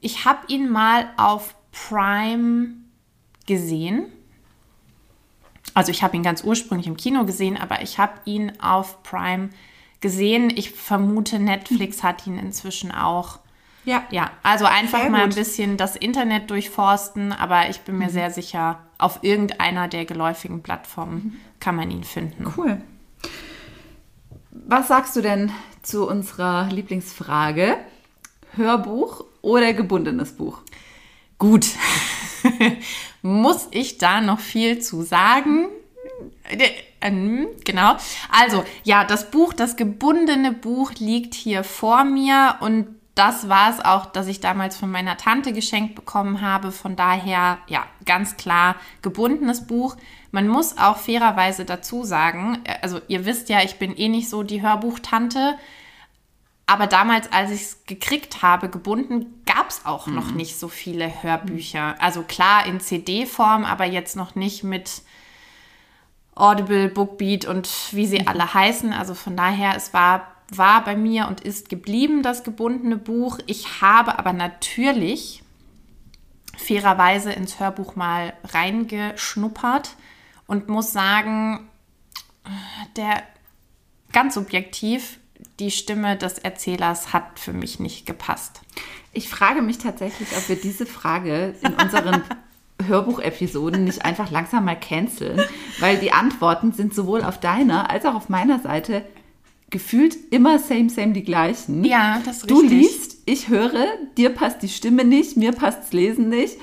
ich 0.00 0.24
habe 0.24 0.40
ihn 0.48 0.68
mal 0.68 1.08
auf 1.18 1.54
Prime 1.70 2.70
gesehen. 3.46 4.06
Also 5.72 5.92
ich 5.92 6.02
habe 6.02 6.16
ihn 6.16 6.24
ganz 6.24 6.42
ursprünglich 6.42 6.88
im 6.88 6.96
Kino 6.96 7.24
gesehen, 7.24 7.56
aber 7.56 7.80
ich 7.80 7.98
habe 7.98 8.14
ihn 8.24 8.60
auf 8.60 9.04
Prime 9.04 9.50
gesehen. 10.00 10.52
Ich 10.56 10.72
vermute, 10.72 11.38
Netflix 11.38 12.02
hat 12.02 12.26
ihn 12.26 12.40
inzwischen 12.40 12.90
auch 12.90 13.38
ja. 13.84 14.04
Ja, 14.10 14.30
also 14.42 14.64
einfach 14.64 15.00
sehr 15.00 15.10
mal 15.10 15.22
ein 15.22 15.34
bisschen 15.34 15.76
das 15.76 15.96
Internet 15.96 16.50
durchforsten, 16.50 17.32
aber 17.32 17.68
ich 17.68 17.80
bin 17.80 17.98
mir 17.98 18.06
mhm. 18.06 18.12
sehr 18.12 18.30
sicher, 18.30 18.80
auf 18.98 19.20
irgendeiner 19.22 19.88
der 19.88 20.04
geläufigen 20.04 20.62
Plattformen 20.62 21.14
mhm. 21.14 21.36
kann 21.60 21.76
man 21.76 21.90
ihn 21.90 22.04
finden. 22.04 22.52
Cool. 22.56 22.80
Was 24.50 24.88
sagst 24.88 25.14
du 25.16 25.20
denn 25.20 25.52
zu 25.82 26.08
unserer 26.08 26.68
Lieblingsfrage? 26.70 27.76
Hörbuch 28.56 29.24
oder 29.42 29.72
gebundenes 29.72 30.32
Buch? 30.32 30.60
Gut. 31.38 31.66
Muss 33.22 33.68
ich 33.70 33.98
da 33.98 34.20
noch 34.20 34.38
viel 34.38 34.78
zu 34.78 35.02
sagen? 35.02 35.66
Ähm, 37.00 37.48
genau. 37.64 37.96
Also, 38.30 38.64
ja, 38.84 39.04
das 39.04 39.30
Buch, 39.30 39.52
das 39.52 39.76
gebundene 39.76 40.52
Buch 40.52 40.92
liegt 40.98 41.34
hier 41.34 41.64
vor 41.64 42.04
mir 42.04 42.56
und 42.60 42.86
das 43.14 43.48
war 43.48 43.70
es 43.70 43.84
auch, 43.84 44.06
das 44.06 44.26
ich 44.26 44.40
damals 44.40 44.76
von 44.76 44.90
meiner 44.90 45.16
Tante 45.16 45.52
geschenkt 45.52 45.94
bekommen 45.94 46.40
habe. 46.40 46.72
Von 46.72 46.96
daher, 46.96 47.58
ja, 47.68 47.86
ganz 48.04 48.36
klar 48.36 48.74
gebundenes 49.02 49.66
Buch. 49.66 49.96
Man 50.32 50.48
muss 50.48 50.78
auch 50.78 50.96
fairerweise 50.96 51.64
dazu 51.64 52.02
sagen, 52.02 52.58
äh, 52.64 52.74
also 52.82 53.00
ihr 53.06 53.24
wisst 53.24 53.48
ja, 53.48 53.62
ich 53.62 53.78
bin 53.78 53.96
eh 53.96 54.08
nicht 54.08 54.28
so 54.28 54.42
die 54.42 54.62
Hörbuchtante. 54.62 55.56
Aber 56.66 56.86
damals, 56.86 57.30
als 57.30 57.50
ich 57.50 57.60
es 57.60 57.86
gekriegt 57.86 58.42
habe, 58.42 58.68
gebunden, 58.68 59.42
gab 59.44 59.68
es 59.68 59.84
auch 59.84 60.06
mhm. 60.06 60.14
noch 60.14 60.30
nicht 60.32 60.58
so 60.58 60.68
viele 60.68 61.22
Hörbücher. 61.22 61.94
Also 62.00 62.22
klar 62.22 62.66
in 62.66 62.80
CD-Form, 62.80 63.64
aber 63.64 63.84
jetzt 63.84 64.16
noch 64.16 64.34
nicht 64.34 64.64
mit 64.64 65.02
Audible, 66.34 66.88
Bookbeat 66.88 67.44
und 67.44 67.68
wie 67.92 68.06
sie 68.06 68.20
mhm. 68.20 68.28
alle 68.28 68.54
heißen. 68.54 68.92
Also 68.92 69.14
von 69.14 69.36
daher, 69.36 69.76
es 69.76 69.92
war, 69.92 70.33
war 70.58 70.84
bei 70.84 70.96
mir 70.96 71.28
und 71.28 71.40
ist 71.40 71.68
geblieben, 71.68 72.22
das 72.22 72.44
gebundene 72.44 72.96
Buch. 72.96 73.38
Ich 73.46 73.80
habe 73.80 74.18
aber 74.18 74.32
natürlich 74.32 75.42
fairerweise 76.56 77.32
ins 77.32 77.60
Hörbuch 77.60 77.96
mal 77.96 78.32
reingeschnuppert 78.44 79.96
und 80.46 80.68
muss 80.68 80.92
sagen, 80.92 81.68
der 82.96 83.22
ganz 84.12 84.34
subjektiv, 84.34 85.18
die 85.58 85.70
Stimme 85.70 86.16
des 86.16 86.38
Erzählers 86.38 87.12
hat 87.12 87.38
für 87.38 87.52
mich 87.52 87.80
nicht 87.80 88.06
gepasst. 88.06 88.62
Ich 89.12 89.28
frage 89.28 89.62
mich 89.62 89.78
tatsächlich, 89.78 90.36
ob 90.36 90.48
wir 90.48 90.56
diese 90.56 90.86
Frage 90.86 91.54
in 91.62 91.74
unseren 91.74 92.22
Hörbuchepisoden 92.84 93.84
nicht 93.84 94.04
einfach 94.04 94.30
langsam 94.30 94.64
mal 94.64 94.78
canceln, 94.78 95.40
weil 95.78 95.98
die 95.98 96.12
Antworten 96.12 96.72
sind 96.72 96.94
sowohl 96.94 97.22
auf 97.22 97.38
deiner 97.38 97.90
als 97.90 98.04
auch 98.04 98.14
auf 98.14 98.28
meiner 98.28 98.58
Seite 98.58 99.04
gefühlt 99.74 100.16
immer 100.30 100.60
same, 100.60 100.88
same 100.88 101.12
die 101.14 101.24
gleichen. 101.24 101.82
Ja, 101.84 102.22
das 102.24 102.36
ist 102.38 102.50
Du 102.50 102.60
richtig. 102.60 102.78
liest, 102.78 103.16
ich 103.26 103.48
höre, 103.48 103.84
dir 104.16 104.30
passt 104.30 104.62
die 104.62 104.68
Stimme 104.68 105.04
nicht, 105.04 105.36
mir 105.36 105.50
passt 105.50 105.80
das 105.80 105.92
Lesen 105.92 106.28
nicht. 106.28 106.56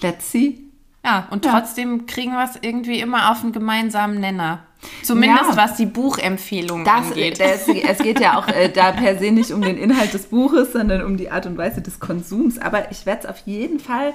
Let's 0.00 0.32
see. 0.32 0.58
Ja, 1.04 1.28
und 1.30 1.44
ja. 1.44 1.52
trotzdem 1.52 2.06
kriegen 2.06 2.32
wir 2.32 2.42
es 2.42 2.58
irgendwie 2.60 2.98
immer 2.98 3.30
auf 3.30 3.44
einen 3.44 3.52
gemeinsamen 3.52 4.18
Nenner. 4.18 4.66
Zumindest 5.04 5.50
ja. 5.50 5.56
was 5.56 5.76
die 5.76 5.86
Buchempfehlung 5.86 6.84
das, 6.84 7.12
angeht. 7.12 7.38
Das, 7.38 7.68
es 7.68 7.98
geht 7.98 8.18
ja 8.18 8.36
auch 8.36 8.48
äh, 8.48 8.68
da 8.68 8.90
per 8.90 9.16
se 9.16 9.30
nicht 9.30 9.52
um 9.52 9.62
den 9.62 9.78
Inhalt 9.78 10.12
des 10.12 10.26
Buches, 10.26 10.72
sondern 10.72 11.04
um 11.04 11.16
die 11.16 11.30
Art 11.30 11.46
und 11.46 11.56
Weise 11.56 11.82
des 11.82 12.00
Konsums. 12.00 12.58
Aber 12.58 12.90
ich 12.90 13.06
werde 13.06 13.20
es 13.22 13.26
auf 13.26 13.38
jeden 13.46 13.78
Fall, 13.78 14.12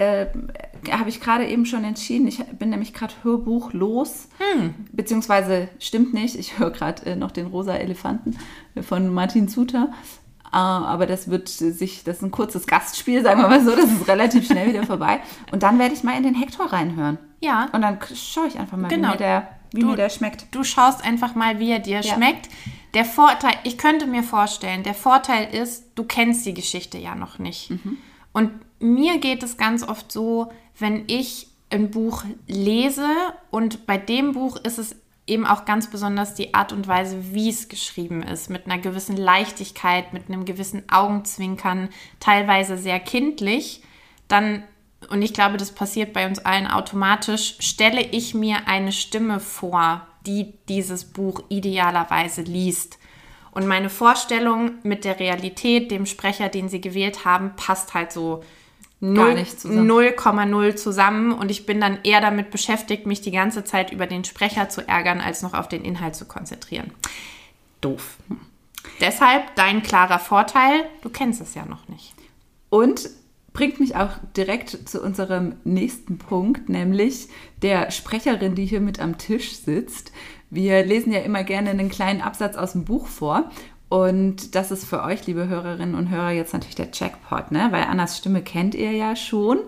äh, 0.00 0.26
habe 0.90 1.10
ich 1.10 1.20
gerade 1.20 1.46
eben 1.46 1.66
schon 1.66 1.84
entschieden. 1.84 2.26
Ich 2.26 2.38
bin 2.38 2.70
nämlich 2.70 2.94
gerade 2.94 3.12
hörbuchlos. 3.22 4.28
Hm. 4.38 4.74
Beziehungsweise 4.92 5.68
stimmt 5.78 6.14
nicht, 6.14 6.36
ich 6.36 6.58
höre 6.58 6.70
gerade 6.70 7.04
äh, 7.04 7.16
noch 7.16 7.30
den 7.30 7.46
Rosa 7.46 7.74
Elefanten 7.74 8.38
von 8.80 9.12
Martin 9.12 9.48
Suter. 9.48 9.92
Uh, 10.52 10.56
aber 10.56 11.06
das 11.06 11.30
wird 11.30 11.48
sich, 11.48 12.02
das 12.02 12.16
ist 12.16 12.22
ein 12.24 12.32
kurzes 12.32 12.66
Gastspiel, 12.66 13.22
sagen 13.22 13.40
wir 13.40 13.48
mal 13.48 13.64
so, 13.64 13.70
das 13.70 13.84
ist 13.84 14.08
relativ 14.08 14.46
schnell 14.46 14.66
wieder 14.66 14.82
vorbei. 14.82 15.20
Und 15.52 15.62
dann 15.62 15.78
werde 15.78 15.94
ich 15.94 16.02
mal 16.02 16.16
in 16.16 16.24
den 16.24 16.34
Hector 16.34 16.66
reinhören. 16.66 17.18
Ja. 17.40 17.68
Und 17.72 17.82
dann 17.82 17.98
schaue 18.16 18.48
ich 18.48 18.58
einfach 18.58 18.76
mal, 18.76 18.88
genau. 18.88 19.08
wie 19.08 19.12
mir 19.12 19.18
der 19.18 19.48
wie 19.72 19.82
du, 19.82 19.86
mir 19.86 19.96
der 19.96 20.08
schmeckt. 20.08 20.46
Du 20.50 20.64
schaust 20.64 21.04
einfach 21.04 21.36
mal, 21.36 21.60
wie 21.60 21.70
er 21.70 21.78
dir 21.78 22.00
ja. 22.00 22.14
schmeckt. 22.14 22.48
Der 22.94 23.04
Vorteil, 23.04 23.52
ich 23.62 23.78
könnte 23.78 24.08
mir 24.08 24.24
vorstellen, 24.24 24.82
der 24.82 24.94
Vorteil 24.94 25.54
ist, 25.54 25.84
du 25.94 26.02
kennst 26.02 26.44
die 26.46 26.54
Geschichte 26.54 26.98
ja 26.98 27.14
noch 27.14 27.38
nicht. 27.38 27.70
Mhm. 27.70 27.98
Und 28.32 28.50
mir 28.80 29.18
geht 29.18 29.42
es 29.42 29.56
ganz 29.56 29.86
oft 29.86 30.10
so, 30.10 30.52
wenn 30.78 31.04
ich 31.06 31.48
ein 31.70 31.90
Buch 31.90 32.24
lese 32.48 33.08
und 33.50 33.86
bei 33.86 33.96
dem 33.96 34.32
Buch 34.32 34.56
ist 34.56 34.78
es 34.78 34.96
eben 35.26 35.46
auch 35.46 35.64
ganz 35.64 35.88
besonders 35.88 36.34
die 36.34 36.54
Art 36.54 36.72
und 36.72 36.88
Weise, 36.88 37.32
wie 37.32 37.48
es 37.48 37.68
geschrieben 37.68 38.22
ist, 38.22 38.50
mit 38.50 38.66
einer 38.66 38.78
gewissen 38.78 39.16
Leichtigkeit, 39.16 40.12
mit 40.12 40.28
einem 40.28 40.44
gewissen 40.44 40.82
Augenzwinkern, 40.90 41.88
teilweise 42.18 42.76
sehr 42.76 42.98
kindlich, 42.98 43.82
dann 44.26 44.64
und 45.08 45.22
ich 45.22 45.32
glaube, 45.32 45.56
das 45.56 45.72
passiert 45.72 46.12
bei 46.12 46.26
uns 46.26 46.40
allen 46.40 46.66
automatisch, 46.66 47.56
stelle 47.60 48.02
ich 48.02 48.34
mir 48.34 48.66
eine 48.68 48.92
Stimme 48.92 49.40
vor, 49.40 50.06
die 50.26 50.52
dieses 50.68 51.06
Buch 51.06 51.42
idealerweise 51.48 52.42
liest. 52.42 52.98
Und 53.52 53.66
meine 53.66 53.88
Vorstellung 53.88 54.72
mit 54.82 55.04
der 55.04 55.18
Realität, 55.18 55.90
dem 55.90 56.04
Sprecher, 56.04 56.50
den 56.50 56.68
sie 56.68 56.82
gewählt 56.82 57.24
haben, 57.24 57.56
passt 57.56 57.94
halt 57.94 58.12
so 58.12 58.44
0,0 59.02 60.76
zusammen. 60.76 61.32
Und 61.32 61.50
ich 61.50 61.66
bin 61.66 61.80
dann 61.80 61.98
eher 62.04 62.20
damit 62.20 62.50
beschäftigt, 62.50 63.06
mich 63.06 63.20
die 63.20 63.30
ganze 63.30 63.64
Zeit 63.64 63.92
über 63.92 64.06
den 64.06 64.24
Sprecher 64.24 64.68
zu 64.68 64.86
ärgern, 64.86 65.20
als 65.20 65.42
noch 65.42 65.54
auf 65.54 65.68
den 65.68 65.84
Inhalt 65.84 66.14
zu 66.14 66.26
konzentrieren. 66.26 66.92
Doof. 67.80 68.16
Deshalb 69.00 69.54
dein 69.56 69.82
klarer 69.82 70.18
Vorteil, 70.18 70.84
du 71.02 71.08
kennst 71.08 71.40
es 71.40 71.54
ja 71.54 71.64
noch 71.64 71.88
nicht. 71.88 72.14
Und 72.68 73.10
bringt 73.52 73.80
mich 73.80 73.96
auch 73.96 74.10
direkt 74.36 74.88
zu 74.88 75.02
unserem 75.02 75.56
nächsten 75.64 76.18
Punkt, 76.18 76.68
nämlich 76.68 77.28
der 77.62 77.90
Sprecherin, 77.90 78.54
die 78.54 78.66
hier 78.66 78.80
mit 78.80 79.00
am 79.00 79.18
Tisch 79.18 79.56
sitzt. 79.56 80.12
Wir 80.50 80.84
lesen 80.84 81.12
ja 81.12 81.20
immer 81.20 81.44
gerne 81.44 81.70
einen 81.70 81.88
kleinen 81.88 82.20
Absatz 82.20 82.56
aus 82.56 82.72
dem 82.72 82.84
Buch 82.84 83.06
vor. 83.06 83.50
Und 83.90 84.54
das 84.54 84.70
ist 84.70 84.84
für 84.84 85.02
euch, 85.02 85.26
liebe 85.26 85.48
Hörerinnen 85.48 85.96
und 85.96 86.10
Hörer, 86.10 86.30
jetzt 86.30 86.52
natürlich 86.52 86.76
der 86.76 86.90
Jackpot, 86.92 87.50
ne? 87.50 87.68
Weil 87.72 87.82
Annas 87.82 88.16
Stimme 88.16 88.40
kennt 88.40 88.76
ihr 88.76 88.92
ja 88.92 89.16
schon 89.16 89.58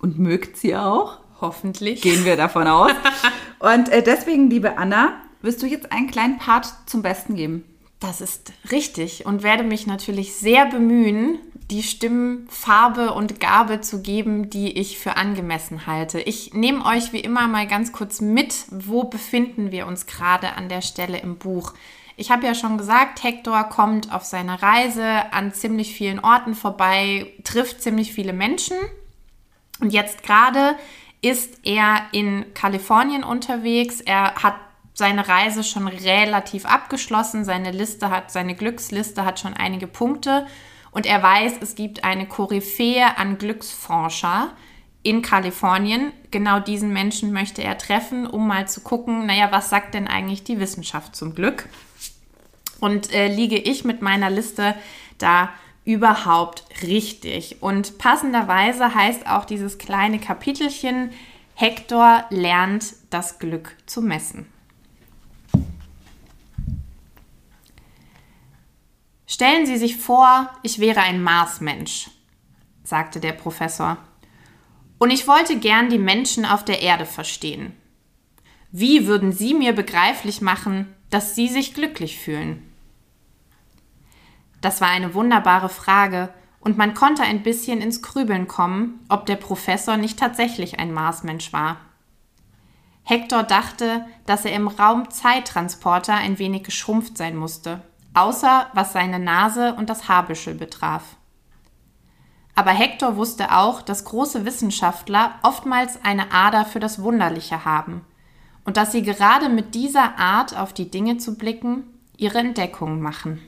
und 0.00 0.18
mögt 0.18 0.58
sie 0.58 0.76
auch. 0.76 1.16
Hoffentlich. 1.40 2.02
Gehen 2.02 2.26
wir 2.26 2.36
davon 2.36 2.68
aus. 2.68 2.92
und 3.58 3.88
äh, 3.88 4.02
deswegen, 4.02 4.50
liebe 4.50 4.76
Anna, 4.76 5.14
wirst 5.40 5.62
du 5.62 5.66
jetzt 5.66 5.90
einen 5.92 6.10
kleinen 6.10 6.36
Part 6.36 6.74
zum 6.84 7.00
Besten 7.00 7.34
geben. 7.34 7.64
Das 8.00 8.20
ist 8.20 8.52
richtig 8.70 9.24
und 9.24 9.42
werde 9.42 9.64
mich 9.64 9.86
natürlich 9.86 10.34
sehr 10.34 10.66
bemühen, 10.66 11.38
die 11.70 11.82
Stimmfarbe 11.82 13.14
und 13.14 13.40
Gabe 13.40 13.80
zu 13.80 14.02
geben, 14.02 14.50
die 14.50 14.76
ich 14.78 14.98
für 14.98 15.16
angemessen 15.16 15.86
halte. 15.86 16.20
Ich 16.20 16.52
nehme 16.52 16.84
euch 16.84 17.14
wie 17.14 17.20
immer 17.20 17.48
mal 17.48 17.66
ganz 17.66 17.92
kurz 17.92 18.20
mit, 18.20 18.66
wo 18.70 19.04
befinden 19.04 19.70
wir 19.72 19.86
uns 19.86 20.04
gerade 20.04 20.52
an 20.52 20.68
der 20.68 20.82
Stelle 20.82 21.18
im 21.18 21.38
Buch. 21.38 21.72
Ich 22.22 22.30
habe 22.30 22.46
ja 22.46 22.54
schon 22.54 22.78
gesagt, 22.78 23.24
Hector 23.24 23.64
kommt 23.64 24.12
auf 24.12 24.22
seiner 24.22 24.62
Reise 24.62 25.32
an 25.32 25.52
ziemlich 25.52 25.92
vielen 25.92 26.20
Orten 26.20 26.54
vorbei, 26.54 27.32
trifft 27.42 27.82
ziemlich 27.82 28.12
viele 28.12 28.32
Menschen 28.32 28.76
und 29.80 29.92
jetzt 29.92 30.22
gerade 30.22 30.76
ist 31.20 31.58
er 31.64 32.02
in 32.12 32.54
Kalifornien 32.54 33.24
unterwegs. 33.24 34.00
Er 34.00 34.36
hat 34.36 34.54
seine 34.94 35.26
Reise 35.26 35.64
schon 35.64 35.88
relativ 35.88 36.64
abgeschlossen. 36.64 37.44
Seine 37.44 37.72
Liste 37.72 38.08
hat, 38.10 38.30
seine 38.30 38.54
Glücksliste 38.54 39.24
hat 39.24 39.40
schon 39.40 39.54
einige 39.54 39.88
Punkte. 39.88 40.46
Und 40.92 41.06
er 41.06 41.24
weiß, 41.24 41.54
es 41.60 41.74
gibt 41.74 42.04
eine 42.04 42.28
Koryphäe 42.28 43.18
an 43.18 43.36
Glücksforscher 43.36 44.52
in 45.02 45.22
Kalifornien. 45.22 46.12
Genau 46.30 46.60
diesen 46.60 46.92
Menschen 46.92 47.32
möchte 47.32 47.64
er 47.64 47.78
treffen, 47.78 48.28
um 48.28 48.46
mal 48.46 48.68
zu 48.68 48.80
gucken, 48.80 49.26
naja, 49.26 49.48
was 49.50 49.70
sagt 49.70 49.94
denn 49.94 50.06
eigentlich 50.06 50.44
die 50.44 50.60
Wissenschaft 50.60 51.16
zum 51.16 51.34
Glück? 51.34 51.68
Und 52.82 53.12
äh, 53.12 53.28
liege 53.28 53.58
ich 53.58 53.84
mit 53.84 54.02
meiner 54.02 54.28
Liste 54.28 54.74
da 55.18 55.50
überhaupt 55.84 56.64
richtig? 56.82 57.62
Und 57.62 57.96
passenderweise 57.98 58.92
heißt 58.92 59.28
auch 59.28 59.44
dieses 59.44 59.78
kleine 59.78 60.18
Kapitelchen, 60.18 61.12
Hector 61.54 62.24
lernt 62.30 62.86
das 63.10 63.38
Glück 63.38 63.76
zu 63.86 64.02
messen. 64.02 64.46
Stellen 69.28 69.64
Sie 69.64 69.76
sich 69.76 69.96
vor, 69.96 70.50
ich 70.64 70.80
wäre 70.80 71.02
ein 71.02 71.22
Marsmensch, 71.22 72.10
sagte 72.82 73.20
der 73.20 73.32
Professor. 73.32 73.96
Und 74.98 75.12
ich 75.12 75.28
wollte 75.28 75.56
gern 75.56 75.88
die 75.88 75.98
Menschen 75.98 76.44
auf 76.44 76.64
der 76.64 76.82
Erde 76.82 77.06
verstehen. 77.06 77.76
Wie 78.72 79.06
würden 79.06 79.30
Sie 79.30 79.54
mir 79.54 79.72
begreiflich 79.72 80.40
machen, 80.40 80.92
dass 81.10 81.36
Sie 81.36 81.46
sich 81.46 81.74
glücklich 81.74 82.18
fühlen? 82.18 82.71
Das 84.62 84.80
war 84.80 84.88
eine 84.88 85.12
wunderbare 85.12 85.68
Frage, 85.68 86.30
und 86.60 86.78
man 86.78 86.94
konnte 86.94 87.22
ein 87.22 87.42
bisschen 87.42 87.80
ins 87.80 88.02
Grübeln 88.02 88.46
kommen, 88.46 89.04
ob 89.08 89.26
der 89.26 89.36
Professor 89.36 89.96
nicht 89.96 90.18
tatsächlich 90.18 90.78
ein 90.78 90.94
Marsmensch 90.94 91.52
war. 91.52 91.76
Hector 93.02 93.42
dachte, 93.42 94.06
dass 94.26 94.44
er 94.44 94.54
im 94.54 94.68
Raum 94.68 95.10
Zeittransporter 95.10 96.14
ein 96.14 96.38
wenig 96.38 96.62
geschrumpft 96.62 97.18
sein 97.18 97.36
musste 97.36 97.82
außer 98.14 98.68
was 98.74 98.92
seine 98.92 99.18
Nase 99.18 99.74
und 99.74 99.90
das 99.90 100.08
Haarbüschel 100.08 100.54
betraf. 100.54 101.16
Aber 102.54 102.70
Hector 102.70 103.16
wusste 103.16 103.56
auch, 103.56 103.80
dass 103.80 104.04
große 104.04 104.44
Wissenschaftler 104.44 105.36
oftmals 105.42 106.04
eine 106.04 106.32
Ader 106.32 106.66
für 106.66 106.80
das 106.80 107.02
Wunderliche 107.02 107.64
haben 107.64 108.04
und 108.64 108.76
dass 108.76 108.92
sie 108.92 109.02
gerade 109.02 109.48
mit 109.48 109.74
dieser 109.74 110.18
Art 110.18 110.56
auf 110.56 110.72
die 110.72 110.90
Dinge 110.90 111.16
zu 111.16 111.36
blicken 111.36 111.84
ihre 112.18 112.38
Entdeckungen 112.38 113.00
machen. 113.00 113.40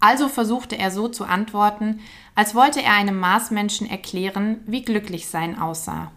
Also 0.00 0.28
versuchte 0.28 0.78
er 0.78 0.90
so 0.90 1.08
zu 1.08 1.24
antworten, 1.24 2.00
als 2.34 2.54
wollte 2.54 2.82
er 2.82 2.94
einem 2.94 3.18
Marsmenschen 3.18 3.88
erklären, 3.88 4.60
wie 4.66 4.82
glücklich 4.82 5.28
sein 5.28 5.58
aussah. 5.58 6.12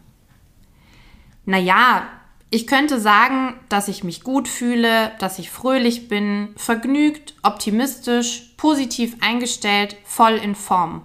Naja, 1.45 2.07
ich 2.51 2.67
könnte 2.67 2.99
sagen, 2.99 3.59
dass 3.69 3.87
ich 3.87 4.03
mich 4.03 4.23
gut 4.23 4.47
fühle, 4.47 5.11
dass 5.19 5.39
ich 5.39 5.51
fröhlich 5.51 6.07
bin, 6.07 6.49
vergnügt, 6.55 7.35
optimistisch, 7.43 8.53
positiv 8.57 9.17
eingestellt, 9.21 9.95
voll 10.03 10.33
in 10.33 10.55
Form. 10.55 11.03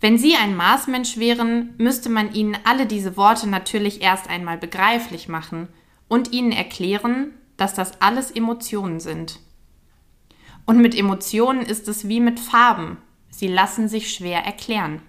Wenn 0.00 0.18
Sie 0.18 0.34
ein 0.34 0.56
Marsmensch 0.56 1.18
wären, 1.18 1.74
müsste 1.76 2.08
man 2.08 2.32
Ihnen 2.32 2.56
alle 2.64 2.86
diese 2.86 3.16
Worte 3.16 3.48
natürlich 3.48 4.02
erst 4.02 4.28
einmal 4.28 4.58
begreiflich 4.58 5.28
machen 5.28 5.68
und 6.08 6.32
Ihnen 6.32 6.52
erklären, 6.52 7.34
dass 7.56 7.74
das 7.74 8.00
alles 8.00 8.30
Emotionen 8.30 8.98
sind. 8.98 9.38
Und 10.70 10.78
mit 10.78 10.94
Emotionen 10.94 11.62
ist 11.62 11.88
es 11.88 12.06
wie 12.06 12.20
mit 12.20 12.38
Farben. 12.38 12.98
Sie 13.28 13.48
lassen 13.48 13.88
sich 13.88 14.14
schwer 14.14 14.44
erklären. 14.44 15.02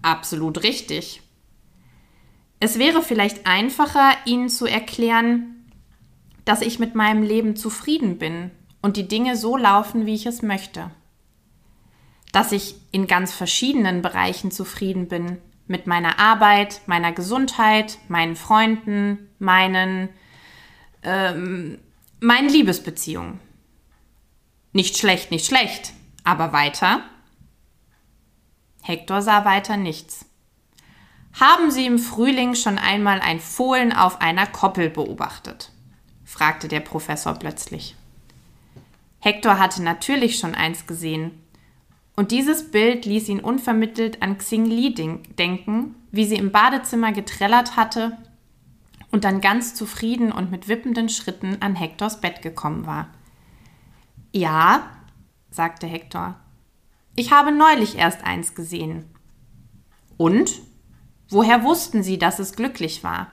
Absolut 0.00 0.62
richtig. 0.62 1.20
Es 2.58 2.78
wäre 2.78 3.02
vielleicht 3.02 3.46
einfacher, 3.46 4.12
Ihnen 4.24 4.48
zu 4.48 4.64
erklären, 4.64 5.70
dass 6.46 6.62
ich 6.62 6.78
mit 6.78 6.94
meinem 6.94 7.22
Leben 7.22 7.54
zufrieden 7.54 8.16
bin 8.16 8.50
und 8.80 8.96
die 8.96 9.08
Dinge 9.08 9.36
so 9.36 9.58
laufen, 9.58 10.06
wie 10.06 10.14
ich 10.14 10.24
es 10.24 10.40
möchte 10.40 10.90
dass 12.32 12.50
ich 12.50 12.74
in 12.90 13.06
ganz 13.06 13.32
verschiedenen 13.32 14.02
Bereichen 14.02 14.50
zufrieden 14.50 15.06
bin. 15.06 15.38
Mit 15.68 15.86
meiner 15.86 16.18
Arbeit, 16.18 16.80
meiner 16.86 17.12
Gesundheit, 17.12 17.98
meinen 18.08 18.36
Freunden, 18.36 19.28
meinen, 19.38 20.08
ähm, 21.02 21.78
meinen 22.20 22.48
Liebesbeziehungen. 22.48 23.38
Nicht 24.72 24.96
schlecht, 24.96 25.30
nicht 25.30 25.46
schlecht, 25.46 25.92
aber 26.24 26.52
weiter. 26.52 27.02
Hector 28.82 29.20
sah 29.20 29.44
weiter 29.44 29.76
nichts. 29.76 30.26
Haben 31.38 31.70
Sie 31.70 31.86
im 31.86 31.98
Frühling 31.98 32.54
schon 32.54 32.78
einmal 32.78 33.20
ein 33.20 33.40
Fohlen 33.40 33.92
auf 33.92 34.20
einer 34.20 34.46
Koppel 34.46 34.90
beobachtet? 34.90 35.70
fragte 36.24 36.68
der 36.68 36.80
Professor 36.80 37.34
plötzlich. 37.34 37.96
Hector 39.20 39.58
hatte 39.58 39.82
natürlich 39.82 40.38
schon 40.38 40.54
eins 40.54 40.86
gesehen, 40.86 41.38
und 42.14 42.30
dieses 42.30 42.70
Bild 42.70 43.06
ließ 43.06 43.28
ihn 43.28 43.40
unvermittelt 43.40 44.22
an 44.22 44.36
Xing 44.36 44.66
Li 44.66 44.92
denken, 44.92 45.94
wie 46.10 46.26
sie 46.26 46.36
im 46.36 46.52
Badezimmer 46.52 47.12
getrellert 47.12 47.76
hatte 47.76 48.18
und 49.10 49.24
dann 49.24 49.40
ganz 49.40 49.74
zufrieden 49.74 50.30
und 50.30 50.50
mit 50.50 50.68
wippenden 50.68 51.08
Schritten 51.08 51.58
an 51.60 51.74
Hektors 51.74 52.20
Bett 52.20 52.42
gekommen 52.42 52.86
war. 52.86 53.08
Ja, 54.32 54.90
sagte 55.50 55.86
Hektor, 55.86 56.36
ich 57.14 57.32
habe 57.32 57.52
neulich 57.52 57.96
erst 57.98 58.24
eins 58.24 58.54
gesehen. 58.54 59.04
Und? 60.16 60.62
Woher 61.28 61.64
wussten 61.64 62.02
Sie, 62.02 62.18
dass 62.18 62.38
es 62.38 62.54
glücklich 62.54 63.04
war? 63.04 63.30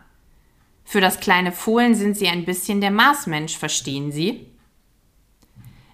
Für 0.83 1.01
das 1.01 1.19
kleine 1.19 1.51
Fohlen 1.51 1.95
sind 1.95 2.17
Sie 2.17 2.27
ein 2.27 2.45
bisschen 2.45 2.81
der 2.81 2.91
Marsmensch, 2.91 3.57
verstehen 3.57 4.11
Sie? 4.11 4.47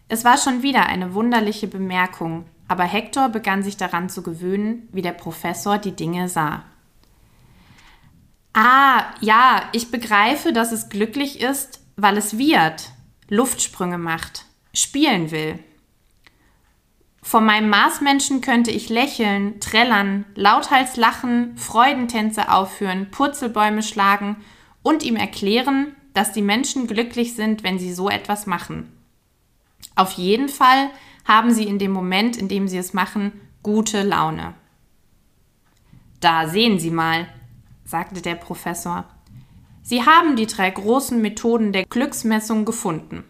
Es 0.08 0.24
war 0.24 0.38
schon 0.38 0.64
wieder 0.64 0.86
eine 0.86 1.14
wunderliche 1.14 1.68
Bemerkung, 1.68 2.46
aber 2.68 2.84
Hector 2.84 3.30
begann 3.30 3.62
sich 3.62 3.78
daran 3.78 4.10
zu 4.10 4.24
gewöhnen, 4.24 4.88
wie 4.92 5.02
der 5.02 5.12
Professor 5.12 5.78
die 5.78 5.96
Dinge 5.96 6.30
sah. 6.30 6.64
Ah, 8.54 9.04
ja, 9.20 9.64
ich 9.74 9.92
begreife, 9.92 10.54
dass 10.54 10.72
es 10.72 10.90
glücklich 10.90 11.42
ist, 11.42 11.82
weil 11.96 12.18
es 12.18 12.38
wird, 12.38 12.90
Luftsprünge 13.28 13.98
macht, 13.98 14.45
spielen 14.76 15.32
will. 15.32 15.60
Von 17.22 17.44
meinem 17.46 17.70
Marsmenschen 17.70 18.42
könnte 18.42 18.70
ich 18.70 18.90
lächeln, 18.90 19.60
trällern, 19.60 20.26
lauthals 20.36 20.96
lachen, 20.96 21.58
Freudentänze 21.58 22.52
aufführen, 22.52 23.10
Purzelbäume 23.10 23.82
schlagen 23.82 24.38
und 24.84 25.04
ihm 25.04 25.16
erklären, 25.16 25.96
dass 26.14 26.34
die 26.34 26.44
Menschen 26.44 26.86
glücklich 26.86 27.36
sind, 27.36 27.64
wenn 27.64 27.80
sie 27.80 27.94
so 27.94 28.10
etwas 28.10 28.46
machen. 28.46 28.92
Auf 29.96 30.12
jeden 30.12 30.50
Fall 30.50 30.92
haben 31.26 31.52
sie 31.52 31.64
in 31.64 31.80
dem 31.80 31.92
Moment, 31.92 32.38
in 32.38 32.48
dem 32.48 32.68
sie 32.68 32.78
es 32.78 32.94
machen, 32.94 33.32
gute 33.64 34.04
Laune. 34.04 34.54
Da 36.20 36.48
sehen 36.48 36.80
Sie 36.80 36.92
mal, 36.92 37.28
sagte 37.84 38.22
der 38.22 38.36
Professor. 38.36 39.06
Sie 39.82 40.06
haben 40.06 40.36
die 40.36 40.48
drei 40.48 40.70
großen 40.70 41.22
Methoden 41.22 41.72
der 41.72 41.86
Glücksmessung 41.86 42.66
gefunden. 42.66 43.24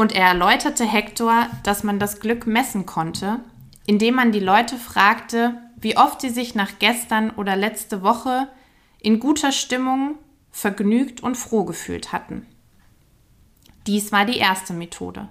Und 0.00 0.12
er 0.12 0.28
erläuterte 0.28 0.86
Hector, 0.86 1.46
dass 1.62 1.84
man 1.84 1.98
das 1.98 2.20
Glück 2.20 2.46
messen 2.46 2.86
konnte, 2.86 3.40
indem 3.84 4.14
man 4.14 4.32
die 4.32 4.40
Leute 4.40 4.78
fragte, 4.78 5.60
wie 5.76 5.98
oft 5.98 6.22
sie 6.22 6.30
sich 6.30 6.54
nach 6.54 6.78
gestern 6.78 7.28
oder 7.28 7.54
letzte 7.54 8.00
Woche 8.00 8.48
in 8.98 9.20
guter 9.20 9.52
Stimmung, 9.52 10.14
vergnügt 10.50 11.22
und 11.22 11.34
froh 11.34 11.64
gefühlt 11.64 12.12
hatten. 12.12 12.46
Dies 13.86 14.10
war 14.10 14.24
die 14.24 14.38
erste 14.38 14.72
Methode. 14.72 15.28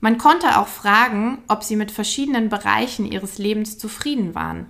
Man 0.00 0.18
konnte 0.18 0.58
auch 0.58 0.68
fragen, 0.68 1.38
ob 1.48 1.64
sie 1.64 1.76
mit 1.76 1.92
verschiedenen 1.92 2.50
Bereichen 2.50 3.10
ihres 3.10 3.38
Lebens 3.38 3.78
zufrieden 3.78 4.34
waren. 4.34 4.66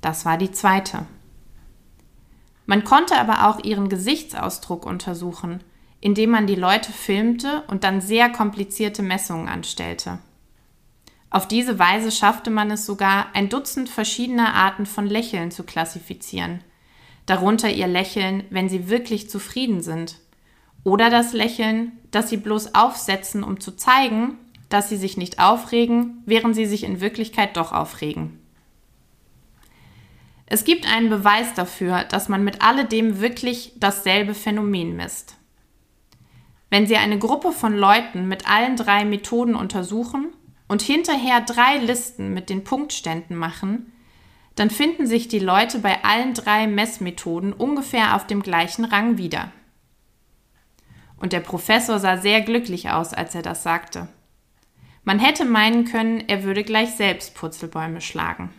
Das 0.00 0.24
war 0.24 0.38
die 0.38 0.50
zweite. 0.50 1.04
Man 2.64 2.84
konnte 2.84 3.18
aber 3.18 3.46
auch 3.46 3.62
ihren 3.62 3.90
Gesichtsausdruck 3.90 4.86
untersuchen, 4.86 5.62
indem 6.00 6.30
man 6.30 6.46
die 6.46 6.54
Leute 6.54 6.92
filmte 6.92 7.64
und 7.68 7.84
dann 7.84 8.00
sehr 8.00 8.28
komplizierte 8.30 9.02
Messungen 9.02 9.48
anstellte. 9.48 10.18
Auf 11.30 11.48
diese 11.48 11.78
Weise 11.78 12.12
schaffte 12.12 12.50
man 12.50 12.70
es 12.70 12.86
sogar, 12.86 13.26
ein 13.34 13.48
Dutzend 13.48 13.88
verschiedener 13.88 14.54
Arten 14.54 14.86
von 14.86 15.06
Lächeln 15.06 15.50
zu 15.50 15.64
klassifizieren, 15.64 16.62
darunter 17.26 17.70
ihr 17.70 17.88
Lächeln, 17.88 18.44
wenn 18.50 18.68
sie 18.68 18.88
wirklich 18.88 19.28
zufrieden 19.28 19.80
sind, 19.82 20.16
oder 20.84 21.10
das 21.10 21.32
Lächeln, 21.32 21.92
das 22.12 22.30
sie 22.30 22.36
bloß 22.36 22.74
aufsetzen, 22.74 23.42
um 23.42 23.58
zu 23.58 23.72
zeigen, 23.72 24.38
dass 24.68 24.88
sie 24.88 24.96
sich 24.96 25.16
nicht 25.16 25.40
aufregen, 25.40 26.22
während 26.26 26.54
sie 26.54 26.66
sich 26.66 26.84
in 26.84 27.00
Wirklichkeit 27.00 27.56
doch 27.56 27.72
aufregen. 27.72 28.38
Es 30.46 30.64
gibt 30.64 30.86
einen 30.86 31.10
Beweis 31.10 31.54
dafür, 31.54 32.04
dass 32.04 32.28
man 32.28 32.44
mit 32.44 32.62
alledem 32.62 33.20
wirklich 33.20 33.72
dasselbe 33.76 34.32
Phänomen 34.32 34.94
misst. 34.94 35.35
Wenn 36.70 36.86
Sie 36.86 36.96
eine 36.96 37.18
Gruppe 37.18 37.52
von 37.52 37.76
Leuten 37.76 38.28
mit 38.28 38.48
allen 38.48 38.76
drei 38.76 39.04
Methoden 39.04 39.54
untersuchen 39.54 40.32
und 40.68 40.82
hinterher 40.82 41.40
drei 41.40 41.78
Listen 41.78 42.34
mit 42.34 42.50
den 42.50 42.64
Punktständen 42.64 43.36
machen, 43.36 43.92
dann 44.56 44.70
finden 44.70 45.06
sich 45.06 45.28
die 45.28 45.38
Leute 45.38 45.78
bei 45.78 46.02
allen 46.02 46.34
drei 46.34 46.66
Messmethoden 46.66 47.52
ungefähr 47.52 48.16
auf 48.16 48.26
dem 48.26 48.42
gleichen 48.42 48.84
Rang 48.84 49.18
wieder. 49.18 49.52
Und 51.18 51.32
der 51.32 51.40
Professor 51.40 51.98
sah 51.98 52.16
sehr 52.16 52.40
glücklich 52.40 52.90
aus, 52.90 53.12
als 53.12 53.34
er 53.34 53.42
das 53.42 53.62
sagte. 53.62 54.08
Man 55.04 55.18
hätte 55.18 55.44
meinen 55.44 55.84
können, 55.84 56.24
er 56.26 56.42
würde 56.42 56.64
gleich 56.64 56.90
selbst 56.96 57.34
Purzelbäume 57.34 58.00
schlagen. 58.00 58.50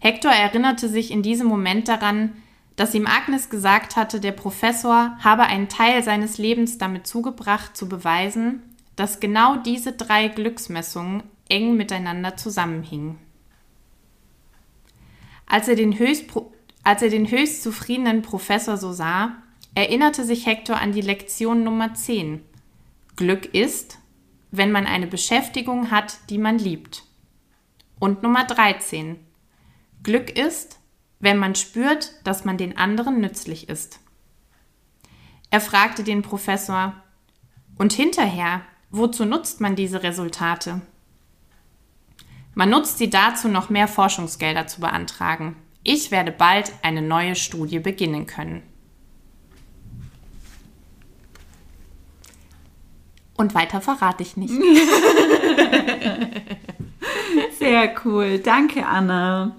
Hector 0.00 0.32
erinnerte 0.32 0.88
sich 0.88 1.12
in 1.12 1.22
diesem 1.22 1.46
Moment 1.46 1.86
daran, 1.86 2.32
dass 2.76 2.94
ihm 2.94 3.06
Agnes 3.06 3.50
gesagt 3.50 3.96
hatte, 3.96 4.20
der 4.20 4.32
Professor 4.32 5.16
habe 5.20 5.42
einen 5.42 5.68
Teil 5.68 6.02
seines 6.02 6.38
Lebens 6.38 6.78
damit 6.78 7.06
zugebracht, 7.06 7.76
zu 7.76 7.88
beweisen, 7.88 8.62
dass 8.96 9.20
genau 9.20 9.56
diese 9.56 9.92
drei 9.92 10.28
Glücksmessungen 10.28 11.22
eng 11.48 11.76
miteinander 11.76 12.36
zusammenhingen. 12.36 13.18
Als 15.46 15.68
er 15.68 15.76
den 15.76 15.98
höchst, 15.98 16.26
als 16.82 17.02
er 17.02 17.10
den 17.10 17.30
höchst 17.30 17.62
zufriedenen 17.62 18.22
Professor 18.22 18.76
so 18.76 18.92
sah, 18.92 19.36
erinnerte 19.74 20.24
sich 20.24 20.46
Hector 20.46 20.78
an 20.78 20.92
die 20.92 21.00
Lektion 21.00 21.64
Nummer 21.64 21.94
10, 21.94 22.42
Glück 23.16 23.54
ist, 23.54 23.98
wenn 24.50 24.72
man 24.72 24.86
eine 24.86 25.06
Beschäftigung 25.06 25.90
hat, 25.90 26.18
die 26.30 26.38
man 26.38 26.58
liebt. 26.58 27.04
Und 27.98 28.22
Nummer 28.22 28.44
13. 28.44 29.18
Glück 30.02 30.36
ist, 30.36 30.80
wenn 31.22 31.38
man 31.38 31.54
spürt, 31.54 32.12
dass 32.24 32.44
man 32.44 32.58
den 32.58 32.76
anderen 32.76 33.20
nützlich 33.20 33.70
ist. 33.70 34.00
Er 35.50 35.60
fragte 35.60 36.04
den 36.04 36.20
Professor, 36.20 36.94
und 37.78 37.94
hinterher, 37.94 38.62
wozu 38.90 39.24
nutzt 39.24 39.60
man 39.60 39.76
diese 39.76 40.02
Resultate? 40.02 40.82
Man 42.54 42.68
nutzt 42.68 42.98
sie 42.98 43.08
dazu, 43.08 43.48
noch 43.48 43.70
mehr 43.70 43.88
Forschungsgelder 43.88 44.66
zu 44.66 44.80
beantragen. 44.80 45.56
Ich 45.84 46.10
werde 46.10 46.32
bald 46.32 46.72
eine 46.82 47.00
neue 47.02 47.34
Studie 47.34 47.78
beginnen 47.78 48.26
können. 48.26 48.62
Und 53.34 53.54
weiter 53.54 53.80
verrate 53.80 54.22
ich 54.22 54.36
nicht. 54.36 54.52
Sehr 57.58 57.94
cool. 58.04 58.38
Danke, 58.38 58.86
Anna. 58.86 59.56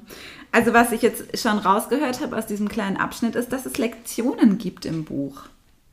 Also 0.53 0.71
was 0.71 0.91
ich 0.91 1.01
jetzt 1.01 1.37
schon 1.39 1.57
rausgehört 1.57 2.21
habe 2.21 2.37
aus 2.37 2.45
diesem 2.45 2.69
kleinen 2.69 2.95
Abschnitt 2.95 3.35
ist, 3.35 3.51
dass 3.51 3.65
es 3.65 3.77
Lektionen 3.77 4.59
gibt 4.59 4.85
im 4.85 5.03
Buch. 5.03 5.41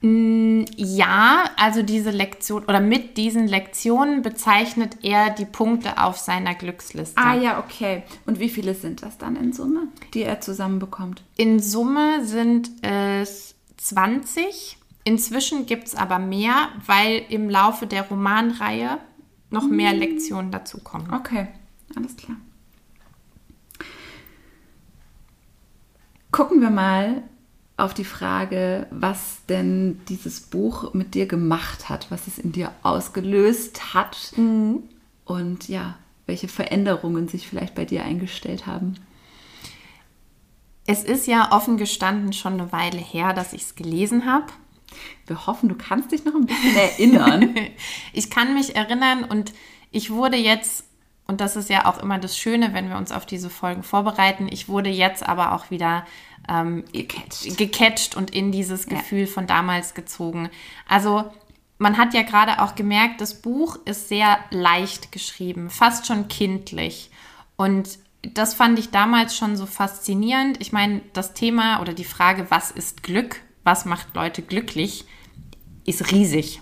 Ja, 0.02 1.50
also 1.56 1.82
diese 1.82 2.10
Lektion 2.10 2.64
oder 2.64 2.80
mit 2.80 3.16
diesen 3.16 3.48
Lektionen 3.48 4.22
bezeichnet 4.22 4.98
er 5.02 5.30
die 5.30 5.44
Punkte 5.44 6.02
auf 6.02 6.18
seiner 6.18 6.54
Glücksliste. 6.54 7.20
Ah 7.20 7.34
ja, 7.34 7.58
okay. 7.58 8.02
Und 8.26 8.38
wie 8.38 8.48
viele 8.48 8.74
sind 8.74 9.02
das 9.02 9.18
dann 9.18 9.36
in 9.36 9.52
Summe, 9.52 9.88
die 10.14 10.22
er 10.22 10.40
zusammenbekommt? 10.40 11.22
In 11.36 11.60
Summe 11.60 12.24
sind 12.24 12.70
es 12.82 13.54
20. 13.78 14.78
Inzwischen 15.04 15.66
gibt 15.66 15.88
es 15.88 15.94
aber 15.94 16.18
mehr, 16.18 16.68
weil 16.86 17.22
im 17.28 17.48
Laufe 17.50 17.86
der 17.86 18.08
Romanreihe 18.08 18.98
noch 19.50 19.68
mehr 19.68 19.92
Lektionen 19.92 20.50
dazukommen. 20.50 21.12
Okay, 21.12 21.48
alles 21.96 22.16
klar. 22.16 22.36
Gucken 26.32 26.60
wir 26.60 26.70
mal 26.70 27.22
auf 27.76 27.94
die 27.94 28.04
Frage, 28.04 28.86
was 28.90 29.44
denn 29.48 30.00
dieses 30.08 30.40
Buch 30.40 30.92
mit 30.94 31.14
dir 31.14 31.26
gemacht 31.26 31.88
hat, 31.88 32.10
was 32.10 32.26
es 32.26 32.38
in 32.38 32.52
dir 32.52 32.72
ausgelöst 32.82 33.94
hat 33.94 34.32
und 35.24 35.68
ja, 35.68 35.96
welche 36.26 36.48
Veränderungen 36.48 37.26
sich 37.26 37.48
vielleicht 37.48 37.74
bei 37.74 37.84
dir 37.84 38.04
eingestellt 38.04 38.66
haben. 38.66 38.94
Es 40.86 41.04
ist 41.04 41.26
ja 41.26 41.52
offen 41.52 41.76
gestanden 41.76 42.32
schon 42.32 42.54
eine 42.54 42.72
Weile 42.72 42.98
her, 42.98 43.32
dass 43.32 43.52
ich 43.52 43.62
es 43.62 43.74
gelesen 43.74 44.26
habe. 44.26 44.46
Wir 45.26 45.46
hoffen, 45.46 45.68
du 45.68 45.74
kannst 45.74 46.12
dich 46.12 46.24
noch 46.24 46.34
ein 46.34 46.46
bisschen 46.46 46.76
erinnern. 46.76 47.54
Ich 48.12 48.28
kann 48.28 48.54
mich 48.54 48.74
erinnern 48.74 49.24
und 49.24 49.52
ich 49.90 50.10
wurde 50.10 50.36
jetzt, 50.36 50.84
und 51.30 51.40
das 51.40 51.54
ist 51.54 51.70
ja 51.70 51.86
auch 51.86 52.02
immer 52.02 52.18
das 52.18 52.36
Schöne, 52.36 52.74
wenn 52.74 52.88
wir 52.88 52.96
uns 52.96 53.12
auf 53.12 53.24
diese 53.24 53.50
Folgen 53.50 53.84
vorbereiten, 53.84 54.48
ich 54.50 54.68
wurde 54.68 54.90
jetzt 54.90 55.24
aber 55.24 55.52
auch 55.52 55.70
wieder 55.70 56.04
ähm, 56.48 56.82
Gecatcht. 56.92 57.56
gecatcht 57.56 58.16
und 58.16 58.32
in 58.32 58.50
dieses 58.50 58.86
Gefühl 58.86 59.28
von 59.28 59.46
damals 59.46 59.94
gezogen. 59.94 60.50
Also 60.88 61.30
man 61.78 61.98
hat 61.98 62.14
ja 62.14 62.22
gerade 62.22 62.60
auch 62.60 62.74
gemerkt, 62.74 63.20
das 63.20 63.40
Buch 63.42 63.78
ist 63.84 64.08
sehr 64.08 64.40
leicht 64.50 65.12
geschrieben, 65.12 65.70
fast 65.70 66.08
schon 66.08 66.26
kindlich. 66.26 67.12
Und 67.54 68.00
das 68.22 68.54
fand 68.54 68.80
ich 68.80 68.90
damals 68.90 69.36
schon 69.36 69.56
so 69.56 69.66
faszinierend. 69.66 70.60
Ich 70.60 70.72
meine, 70.72 71.00
das 71.12 71.32
Thema 71.32 71.80
oder 71.80 71.92
die 71.92 72.02
Frage, 72.02 72.46
was 72.48 72.72
ist 72.72 73.04
Glück, 73.04 73.40
was 73.62 73.84
macht 73.84 74.16
Leute 74.16 74.42
glücklich, 74.42 75.04
ist 75.86 76.10
riesig. 76.10 76.60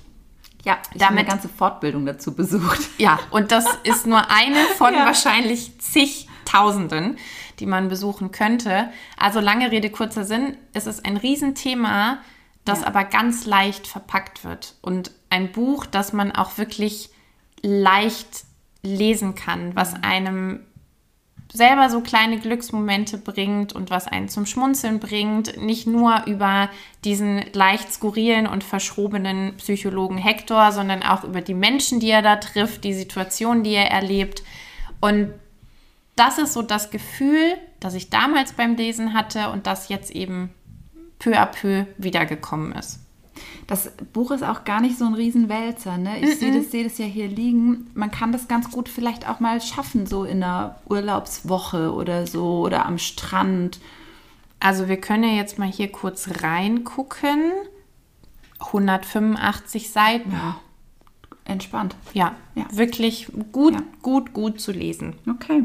Ja, 0.65 0.79
ich 0.95 1.03
habe 1.03 1.17
eine 1.17 1.25
ganze 1.27 1.49
Fortbildung 1.49 2.05
dazu 2.07 2.35
besucht. 2.35 2.81
Ja, 2.99 3.19
und 3.31 3.53
das 3.53 3.65
ist 3.85 4.07
nur 4.07 4.31
eine 4.31 4.57
von 4.77 4.93
Ja. 4.95 5.07
wahrscheinlich 5.07 5.79
zigtausenden, 5.81 7.17
die 7.61 7.67
man 7.67 7.89
besuchen 7.89 8.33
könnte. 8.33 8.91
Also 9.17 9.41
lange 9.41 9.71
Rede, 9.71 9.91
kurzer 9.91 10.25
Sinn. 10.25 10.57
Es 10.73 10.87
ist 10.87 11.05
ein 11.07 11.17
Riesenthema, 11.17 12.19
das 12.65 12.81
Ja. 12.81 12.89
aber 12.89 13.05
ganz 13.05 13.47
leicht 13.47 13.87
verpackt 13.87 14.45
wird. 14.45 14.75
Und 14.83 15.13
ein 15.31 15.53
Buch, 15.53 15.87
das 15.87 16.13
man 16.13 16.33
auch 16.33 16.59
wirklich 16.59 17.11
leicht 17.63 18.45
lesen 18.83 19.35
kann, 19.35 19.75
was 19.77 19.95
einem 20.03 20.61
selber 21.53 21.89
so 21.89 22.01
kleine 22.01 22.39
Glücksmomente 22.39 23.17
bringt 23.17 23.73
und 23.73 23.91
was 23.91 24.07
einen 24.07 24.29
zum 24.29 24.47
Schmunzeln 24.47 25.01
bringt, 25.01 25.57
nicht 25.57 25.87
nur 25.87 26.25
über 26.27 26.69
diesen 27.05 27.43
leicht 27.53 27.93
skurrilen 27.93 28.47
und 28.47 28.65
verschrobenen 28.65 29.57
Psychologen 29.57 30.19
Hector, 30.19 30.73
sondern 30.73 31.03
auch 31.03 31.25
über 31.25 31.41
die 31.41 31.55
Menschen, 31.55 32.01
die 32.01 32.11
er 32.11 32.23
da 32.23 32.37
trifft, 32.37 32.85
die 32.85 32.93
Situationen, 32.93 33.65
die 33.65 33.75
er 33.75 33.91
erlebt. 33.91 34.43
Und 35.01 35.33
das 36.17 36.39
ist 36.39 36.53
so 36.53 36.63
das 36.63 36.91
Gefühl, 36.91 37.55
das 37.81 37.95
ich 37.95 38.11
damals 38.11 38.53
beim 38.53 38.77
Lesen 38.77 39.15
hatte 39.15 39.51
und 39.51 39.67
das 39.67 39.89
jetzt 39.89 40.11
eben 40.11 40.51
peu 41.19 41.39
à 41.39 41.47
peu 41.47 41.87
wiedergekommen 41.97 42.73
ist. 42.73 43.01
Das 43.67 43.91
Buch 44.13 44.31
ist 44.31 44.43
auch 44.43 44.65
gar 44.65 44.81
nicht 44.81 44.99
so 44.99 45.05
ein 45.05 45.15
Riesenwälzer. 45.15 45.99
Ne? 45.99 46.21
Ich 46.21 46.39
sehe 46.39 46.57
das, 46.57 46.71
sehe 46.71 46.85
das 46.85 46.99
ja 46.99 47.05
hier 47.07 47.29
liegen. 47.29 47.91
Man 47.95 48.11
kann 48.11 48.33
das 48.33 48.49
ganz 48.49 48.71
gut 48.71 48.89
vielleicht 48.89 49.29
auch 49.29 49.41
mal 49.41 49.61
schaffen, 49.61 50.07
so 50.07 50.25
in 50.25 50.43
einer 50.43 50.77
Urlaubswoche 50.89 51.93
oder 51.93 52.27
so 52.27 52.61
oder 52.61 52.87
am 52.87 52.99
Strand. 52.99 53.79
Also 54.61 54.89
wir 54.89 54.97
können 55.01 55.25
ja 55.25 55.37
jetzt 55.37 55.59
mal 55.59 55.71
hier 55.71 55.93
kurz 55.93 56.29
reingucken. 56.43 57.53
185 58.61 59.91
Seiten. 59.91 60.33
Ja, 60.33 60.61
entspannt. 61.45 61.95
Ja, 62.13 62.35
Ja. 62.55 62.67
wirklich 62.73 63.29
gut, 63.53 63.75
Ja. 63.75 63.83
gut, 64.03 64.33
gut 64.33 64.61
zu 64.61 64.73
lesen. 64.73 65.15
Okay. 65.31 65.63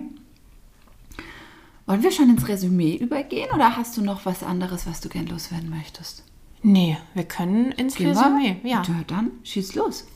Wollen 1.85 2.03
wir 2.03 2.11
schon 2.11 2.29
ins 2.29 2.47
Resümee 2.47 2.95
übergehen 2.95 3.49
oder 3.53 3.75
hast 3.75 3.97
du 3.97 4.01
noch 4.01 4.25
was 4.25 4.41
anderes, 4.43 4.87
was 4.87 5.01
du 5.01 5.09
gern 5.09 5.27
loswerden 5.27 5.69
möchtest? 5.69 6.23
Nee, 6.63 6.97
wir 7.13 7.25
können 7.25 7.71
ins 7.73 7.95
Gehen 7.95 8.07
wir? 8.07 8.21
Resümee. 8.21 8.57
Ja. 8.63 8.81
Ja, 8.87 9.03
dann 9.07 9.31
schieß 9.43 9.75
los. 9.75 10.07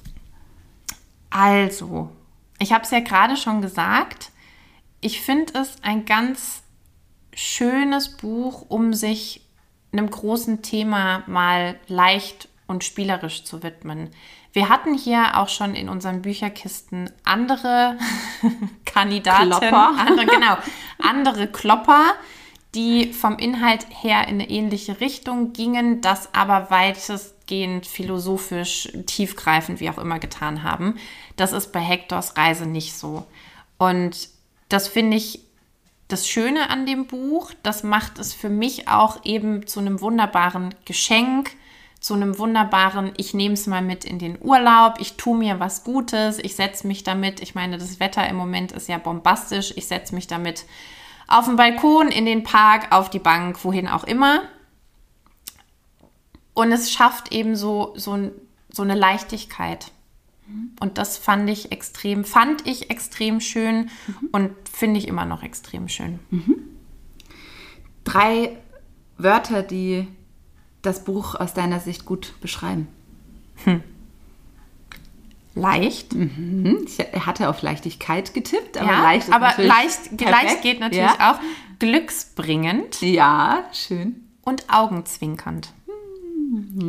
Also, 1.29 2.09
ich 2.57 2.71
habe 2.71 2.83
es 2.83 2.91
ja 2.91 3.01
gerade 3.01 3.37
schon 3.37 3.61
gesagt. 3.61 4.31
Ich 5.01 5.21
finde 5.21 5.59
es 5.59 5.75
ein 5.83 6.05
ganz 6.05 6.63
schönes 7.33 8.17
Buch, 8.17 8.65
um 8.69 8.93
sich 8.93 9.41
einem 9.91 10.09
großen 10.09 10.61
Thema 10.61 11.23
mal 11.27 11.79
leicht 11.87 12.49
und 12.65 12.83
spielerisch 12.83 13.43
zu 13.43 13.61
widmen. 13.61 14.09
Wir 14.53 14.69
hatten 14.69 14.95
hier 14.95 15.37
auch 15.37 15.49
schon 15.49 15.75
in 15.75 15.89
unseren 15.89 16.21
Bücherkisten 16.21 17.11
andere 17.23 17.97
Kandidaten, 18.85 19.49
Klopper. 19.49 19.89
andere, 19.97 20.25
genau, 20.25 20.57
andere 20.99 21.47
Klopper, 21.47 22.13
die 22.77 23.11
vom 23.11 23.39
Inhalt 23.39 23.87
her 23.89 24.27
in 24.27 24.35
eine 24.35 24.49
ähnliche 24.51 25.01
Richtung 25.01 25.51
gingen, 25.51 25.99
das 26.01 26.33
aber 26.35 26.69
weitestgehend 26.69 27.87
philosophisch, 27.87 28.89
tiefgreifend, 29.07 29.79
wie 29.79 29.89
auch 29.89 29.97
immer, 29.97 30.19
getan 30.19 30.61
haben. 30.61 30.99
Das 31.37 31.53
ist 31.53 31.71
bei 31.71 31.79
Hektors 31.79 32.37
Reise 32.37 32.67
nicht 32.67 32.95
so. 32.95 33.25
Und 33.79 34.29
das 34.69 34.87
finde 34.87 35.17
ich 35.17 35.39
das 36.07 36.27
Schöne 36.27 36.69
an 36.69 36.85
dem 36.85 37.07
Buch. 37.07 37.51
Das 37.63 37.81
macht 37.81 38.19
es 38.19 38.35
für 38.35 38.49
mich 38.49 38.87
auch 38.87 39.25
eben 39.25 39.65
zu 39.65 39.79
einem 39.79 39.99
wunderbaren 39.99 40.75
Geschenk, 40.85 41.49
zu 41.99 42.13
einem 42.13 42.37
wunderbaren, 42.37 43.11
ich 43.17 43.33
nehme 43.33 43.55
es 43.55 43.65
mal 43.65 43.81
mit 43.81 44.05
in 44.05 44.19
den 44.19 44.37
Urlaub, 44.39 44.99
ich 44.99 45.17
tue 45.17 45.35
mir 45.35 45.59
was 45.59 45.83
Gutes, 45.83 46.37
ich 46.37 46.55
setze 46.55 46.85
mich 46.85 47.03
damit, 47.03 47.41
ich 47.41 47.55
meine, 47.55 47.79
das 47.79 47.99
Wetter 47.99 48.29
im 48.29 48.35
Moment 48.35 48.71
ist 48.71 48.87
ja 48.87 48.99
bombastisch, 48.99 49.73
ich 49.75 49.87
setze 49.87 50.13
mich 50.13 50.27
damit 50.27 50.65
auf 51.27 51.45
den 51.45 51.55
Balkon, 51.55 52.09
in 52.09 52.25
den 52.25 52.43
Park, 52.43 52.91
auf 52.91 53.09
die 53.09 53.19
Bank, 53.19 53.63
wohin 53.63 53.87
auch 53.87 54.03
immer. 54.03 54.43
Und 56.53 56.71
es 56.71 56.91
schafft 56.91 57.31
eben 57.31 57.55
so, 57.55 57.93
so, 57.95 58.31
so 58.69 58.81
eine 58.81 58.95
Leichtigkeit. 58.95 59.91
Und 60.79 60.97
das 60.97 61.17
fand 61.17 61.49
ich 61.49 61.71
extrem, 61.71 62.23
fand 62.23 62.65
ich 62.65 62.89
extrem 62.89 63.41
schön 63.41 63.89
und 64.31 64.51
finde 64.71 64.99
ich 64.99 65.07
immer 65.07 65.25
noch 65.25 65.43
extrem 65.43 65.89
schön. 65.89 66.19
Drei 68.05 68.57
Wörter, 69.17 69.61
die 69.61 70.07
das 70.81 71.03
Buch 71.03 71.35
aus 71.35 71.53
deiner 71.53 71.81
Sicht 71.81 72.05
gut 72.05 72.33
beschreiben. 72.39 72.87
Leicht. 75.59 76.13
Hm, 76.13 76.85
Ich 76.85 76.99
hatte 77.25 77.49
auf 77.49 77.61
Leichtigkeit 77.61 78.33
getippt, 78.33 78.77
aber 78.77 78.91
ja, 78.91 79.01
leicht 79.03 79.27
ist 79.27 79.33
aber 79.33 79.47
natürlich 79.47 79.69
leicht, 79.71 80.17
perfekt. 80.17 80.43
leicht 80.43 80.61
geht 80.61 80.79
natürlich 80.79 81.05
ja. 81.19 81.31
auch. 81.33 81.39
Glücksbringend 81.79 83.01
Ja, 83.01 83.63
schön. 83.73 84.23
und 84.43 84.65
augenzwinkernd. 84.71 85.73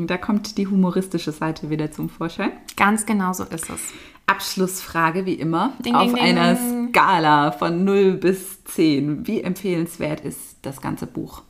Da 0.06 0.16
kommt 0.18 0.56
die 0.56 0.66
humoristische 0.68 1.32
Seite 1.32 1.68
wieder 1.70 1.90
zum 1.90 2.08
Vorschein. 2.08 2.52
Ganz 2.76 3.04
genau 3.06 3.32
so 3.32 3.44
ist 3.44 3.68
es. 3.70 3.80
Abschlussfrage 4.26 5.26
wie 5.26 5.34
immer 5.34 5.72
Ding, 5.84 5.94
auf 5.94 6.12
ding, 6.12 6.14
ding. 6.14 6.38
einer 6.38 6.56
Skala 6.88 7.50
von 7.52 7.84
0 7.84 8.12
bis 8.12 8.62
10. 8.64 9.26
Wie 9.26 9.40
empfehlenswert 9.42 10.20
ist 10.20 10.56
das 10.62 10.80
ganze 10.80 11.06
Buch? 11.06 11.42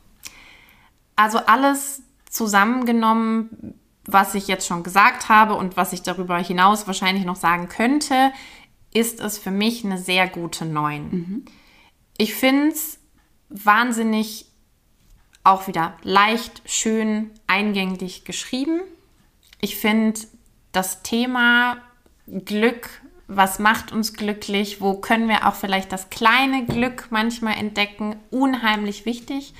Also 1.15 1.37
alles 1.39 2.01
zusammengenommen, 2.29 3.75
was 4.13 4.35
ich 4.35 4.47
jetzt 4.47 4.67
schon 4.67 4.83
gesagt 4.83 5.29
habe 5.29 5.55
und 5.55 5.77
was 5.77 5.93
ich 5.93 6.01
darüber 6.01 6.37
hinaus 6.37 6.87
wahrscheinlich 6.87 7.25
noch 7.25 7.35
sagen 7.35 7.69
könnte, 7.69 8.31
ist 8.93 9.19
es 9.19 9.37
für 9.37 9.51
mich 9.51 9.85
eine 9.85 9.97
sehr 9.97 10.27
gute 10.27 10.65
9. 10.65 11.45
Ich 12.17 12.33
finde 12.33 12.69
es 12.69 12.99
wahnsinnig 13.49 14.45
auch 15.43 15.67
wieder 15.67 15.97
leicht, 16.03 16.61
schön, 16.65 17.31
eingängig 17.47 18.25
geschrieben. 18.25 18.81
Ich 19.61 19.77
finde 19.77 20.19
das 20.71 21.01
Thema 21.01 21.77
Glück, 22.27 23.01
was 23.27 23.59
macht 23.59 23.91
uns 23.91 24.13
glücklich, 24.13 24.81
wo 24.81 24.95
können 24.95 25.29
wir 25.29 25.47
auch 25.47 25.55
vielleicht 25.55 25.91
das 25.91 26.09
kleine 26.09 26.65
Glück 26.65 27.07
manchmal 27.09 27.57
entdecken, 27.57 28.15
unheimlich 28.31 29.05
wichtig, 29.05 29.53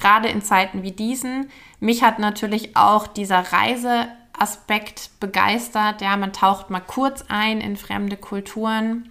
gerade 0.00 0.28
in 0.28 0.42
Zeiten 0.42 0.82
wie 0.82 0.92
diesen. 0.92 1.50
Mich 1.78 2.02
hat 2.02 2.18
natürlich 2.18 2.76
auch 2.76 3.06
dieser 3.06 3.52
Reiseaspekt 3.52 5.10
begeistert. 5.20 6.00
Ja, 6.00 6.16
man 6.16 6.32
taucht 6.32 6.70
mal 6.70 6.80
kurz 6.80 7.24
ein 7.28 7.60
in 7.60 7.76
fremde 7.76 8.16
Kulturen. 8.16 9.10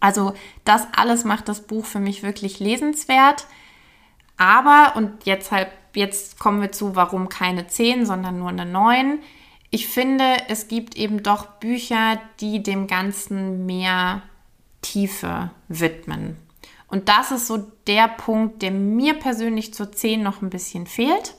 Also 0.00 0.34
das 0.64 0.86
alles 0.96 1.24
macht 1.24 1.48
das 1.48 1.66
Buch 1.66 1.84
für 1.84 2.00
mich 2.00 2.22
wirklich 2.22 2.60
lesenswert. 2.60 3.46
Aber, 4.36 4.94
und 4.96 5.24
jetzt 5.24 5.52
halt 5.52 5.68
jetzt 5.94 6.38
kommen 6.38 6.60
wir 6.60 6.72
zu, 6.72 6.96
warum 6.96 7.28
keine 7.28 7.66
10, 7.66 8.06
sondern 8.06 8.38
nur 8.38 8.48
eine 8.48 8.66
9. 8.66 9.20
Ich 9.70 9.88
finde, 9.88 10.24
es 10.48 10.68
gibt 10.68 10.96
eben 10.96 11.22
doch 11.22 11.46
Bücher, 11.46 12.20
die 12.40 12.62
dem 12.62 12.86
Ganzen 12.86 13.66
mehr 13.66 14.22
Tiefe 14.82 15.50
widmen. 15.68 16.36
Und 16.94 17.08
das 17.08 17.32
ist 17.32 17.48
so 17.48 17.72
der 17.88 18.06
Punkt, 18.06 18.62
der 18.62 18.70
mir 18.70 19.14
persönlich 19.14 19.74
zur 19.74 19.90
10 19.90 20.22
noch 20.22 20.42
ein 20.42 20.50
bisschen 20.50 20.86
fehlt. 20.86 21.34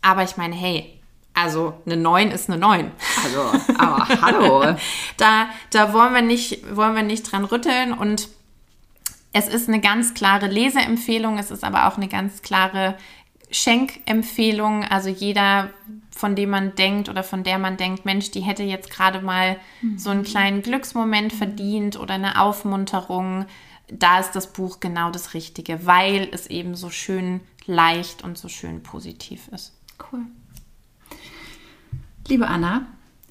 Aber 0.00 0.22
ich 0.22 0.38
meine, 0.38 0.54
hey, 0.54 0.98
also 1.34 1.74
eine 1.84 1.98
9 1.98 2.30
ist 2.30 2.48
eine 2.48 2.56
9. 2.56 2.90
Also, 3.22 3.74
aber 3.78 4.08
hallo. 4.22 4.74
da, 5.18 5.50
da 5.68 5.92
wollen 5.92 6.14
wir 6.14 6.22
nicht, 6.22 6.74
wollen 6.74 6.96
wir 6.96 7.02
nicht 7.02 7.30
dran 7.30 7.44
rütteln 7.44 7.92
und 7.92 8.30
es 9.34 9.46
ist 9.46 9.68
eine 9.68 9.78
ganz 9.78 10.14
klare 10.14 10.46
Leseempfehlung, 10.46 11.36
es 11.36 11.50
ist 11.50 11.64
aber 11.64 11.86
auch 11.86 11.98
eine 11.98 12.08
ganz 12.08 12.40
klare 12.40 12.96
Schenkempfehlung. 13.50 14.84
Also 14.84 15.10
jeder, 15.10 15.68
von 16.16 16.34
dem 16.34 16.48
man 16.48 16.74
denkt 16.76 17.10
oder 17.10 17.22
von 17.22 17.44
der 17.44 17.58
man 17.58 17.76
denkt, 17.76 18.06
Mensch, 18.06 18.30
die 18.30 18.40
hätte 18.40 18.62
jetzt 18.62 18.88
gerade 18.88 19.20
mal 19.20 19.58
so 19.98 20.08
einen 20.08 20.22
kleinen 20.22 20.62
Glücksmoment 20.62 21.34
verdient 21.34 22.00
oder 22.00 22.14
eine 22.14 22.40
Aufmunterung, 22.40 23.44
da 23.98 24.20
ist 24.20 24.32
das 24.32 24.52
Buch 24.52 24.80
genau 24.80 25.10
das 25.10 25.34
Richtige, 25.34 25.86
weil 25.86 26.28
es 26.32 26.46
eben 26.46 26.74
so 26.74 26.90
schön 26.90 27.40
leicht 27.66 28.22
und 28.24 28.38
so 28.38 28.48
schön 28.48 28.82
positiv 28.82 29.48
ist. 29.48 29.72
Cool. 30.12 30.22
Liebe 32.28 32.46
Anna, 32.46 32.86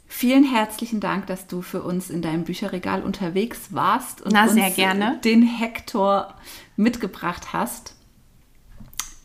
vielen 0.08 0.44
herzlichen 0.44 1.00
Dank, 1.00 1.28
dass 1.28 1.48
du 1.48 1.62
für 1.62 1.82
uns 1.82 2.10
in 2.10 2.22
deinem 2.22 2.44
Bücherregal 2.44 3.04
unterwegs 3.04 3.74
warst 3.74 4.22
und 4.22 4.34
Na, 4.34 4.48
sehr 4.48 4.68
uns 4.68 4.76
gerne. 4.76 5.20
den 5.24 5.44
Hektor 5.44 6.36
mitgebracht 6.76 7.54
hast. 7.54 7.96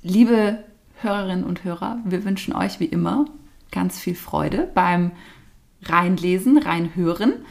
Liebe 0.02 0.64
Hörerinnen 1.00 1.44
und 1.44 1.64
Hörer, 1.64 1.98
wir 2.04 2.24
wünschen 2.24 2.54
euch 2.54 2.80
wie 2.80 2.86
immer 2.86 3.26
ganz 3.70 3.98
viel 3.98 4.14
Freude 4.14 4.70
beim 4.74 5.12
Reinlesen, 5.82 6.58
Reinhören, 6.58 7.44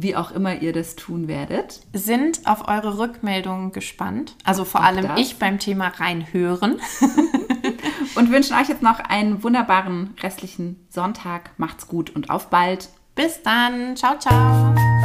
wie 0.00 0.14
auch 0.14 0.30
immer 0.30 0.62
ihr 0.62 0.72
das 0.72 0.94
tun 0.94 1.26
werdet. 1.26 1.80
Sind 1.92 2.42
auf 2.46 2.68
eure 2.68 2.98
Rückmeldungen 2.98 3.72
gespannt. 3.72 4.36
Also 4.44 4.64
vor 4.64 4.80
auch 4.80 4.84
allem 4.84 5.08
das. 5.08 5.20
ich 5.20 5.38
beim 5.40 5.58
Thema 5.58 5.88
Reinhören. 5.88 6.80
und 8.14 8.30
wünschen 8.30 8.56
euch 8.56 8.68
jetzt 8.68 8.82
noch 8.82 9.00
einen 9.00 9.42
wunderbaren 9.42 10.14
restlichen 10.22 10.86
Sonntag. 10.88 11.50
Macht's 11.58 11.88
gut 11.88 12.10
und 12.10 12.30
auf 12.30 12.48
bald. 12.48 12.90
Bis 13.16 13.42
dann. 13.42 13.96
Ciao, 13.96 14.16
ciao. 14.20 14.97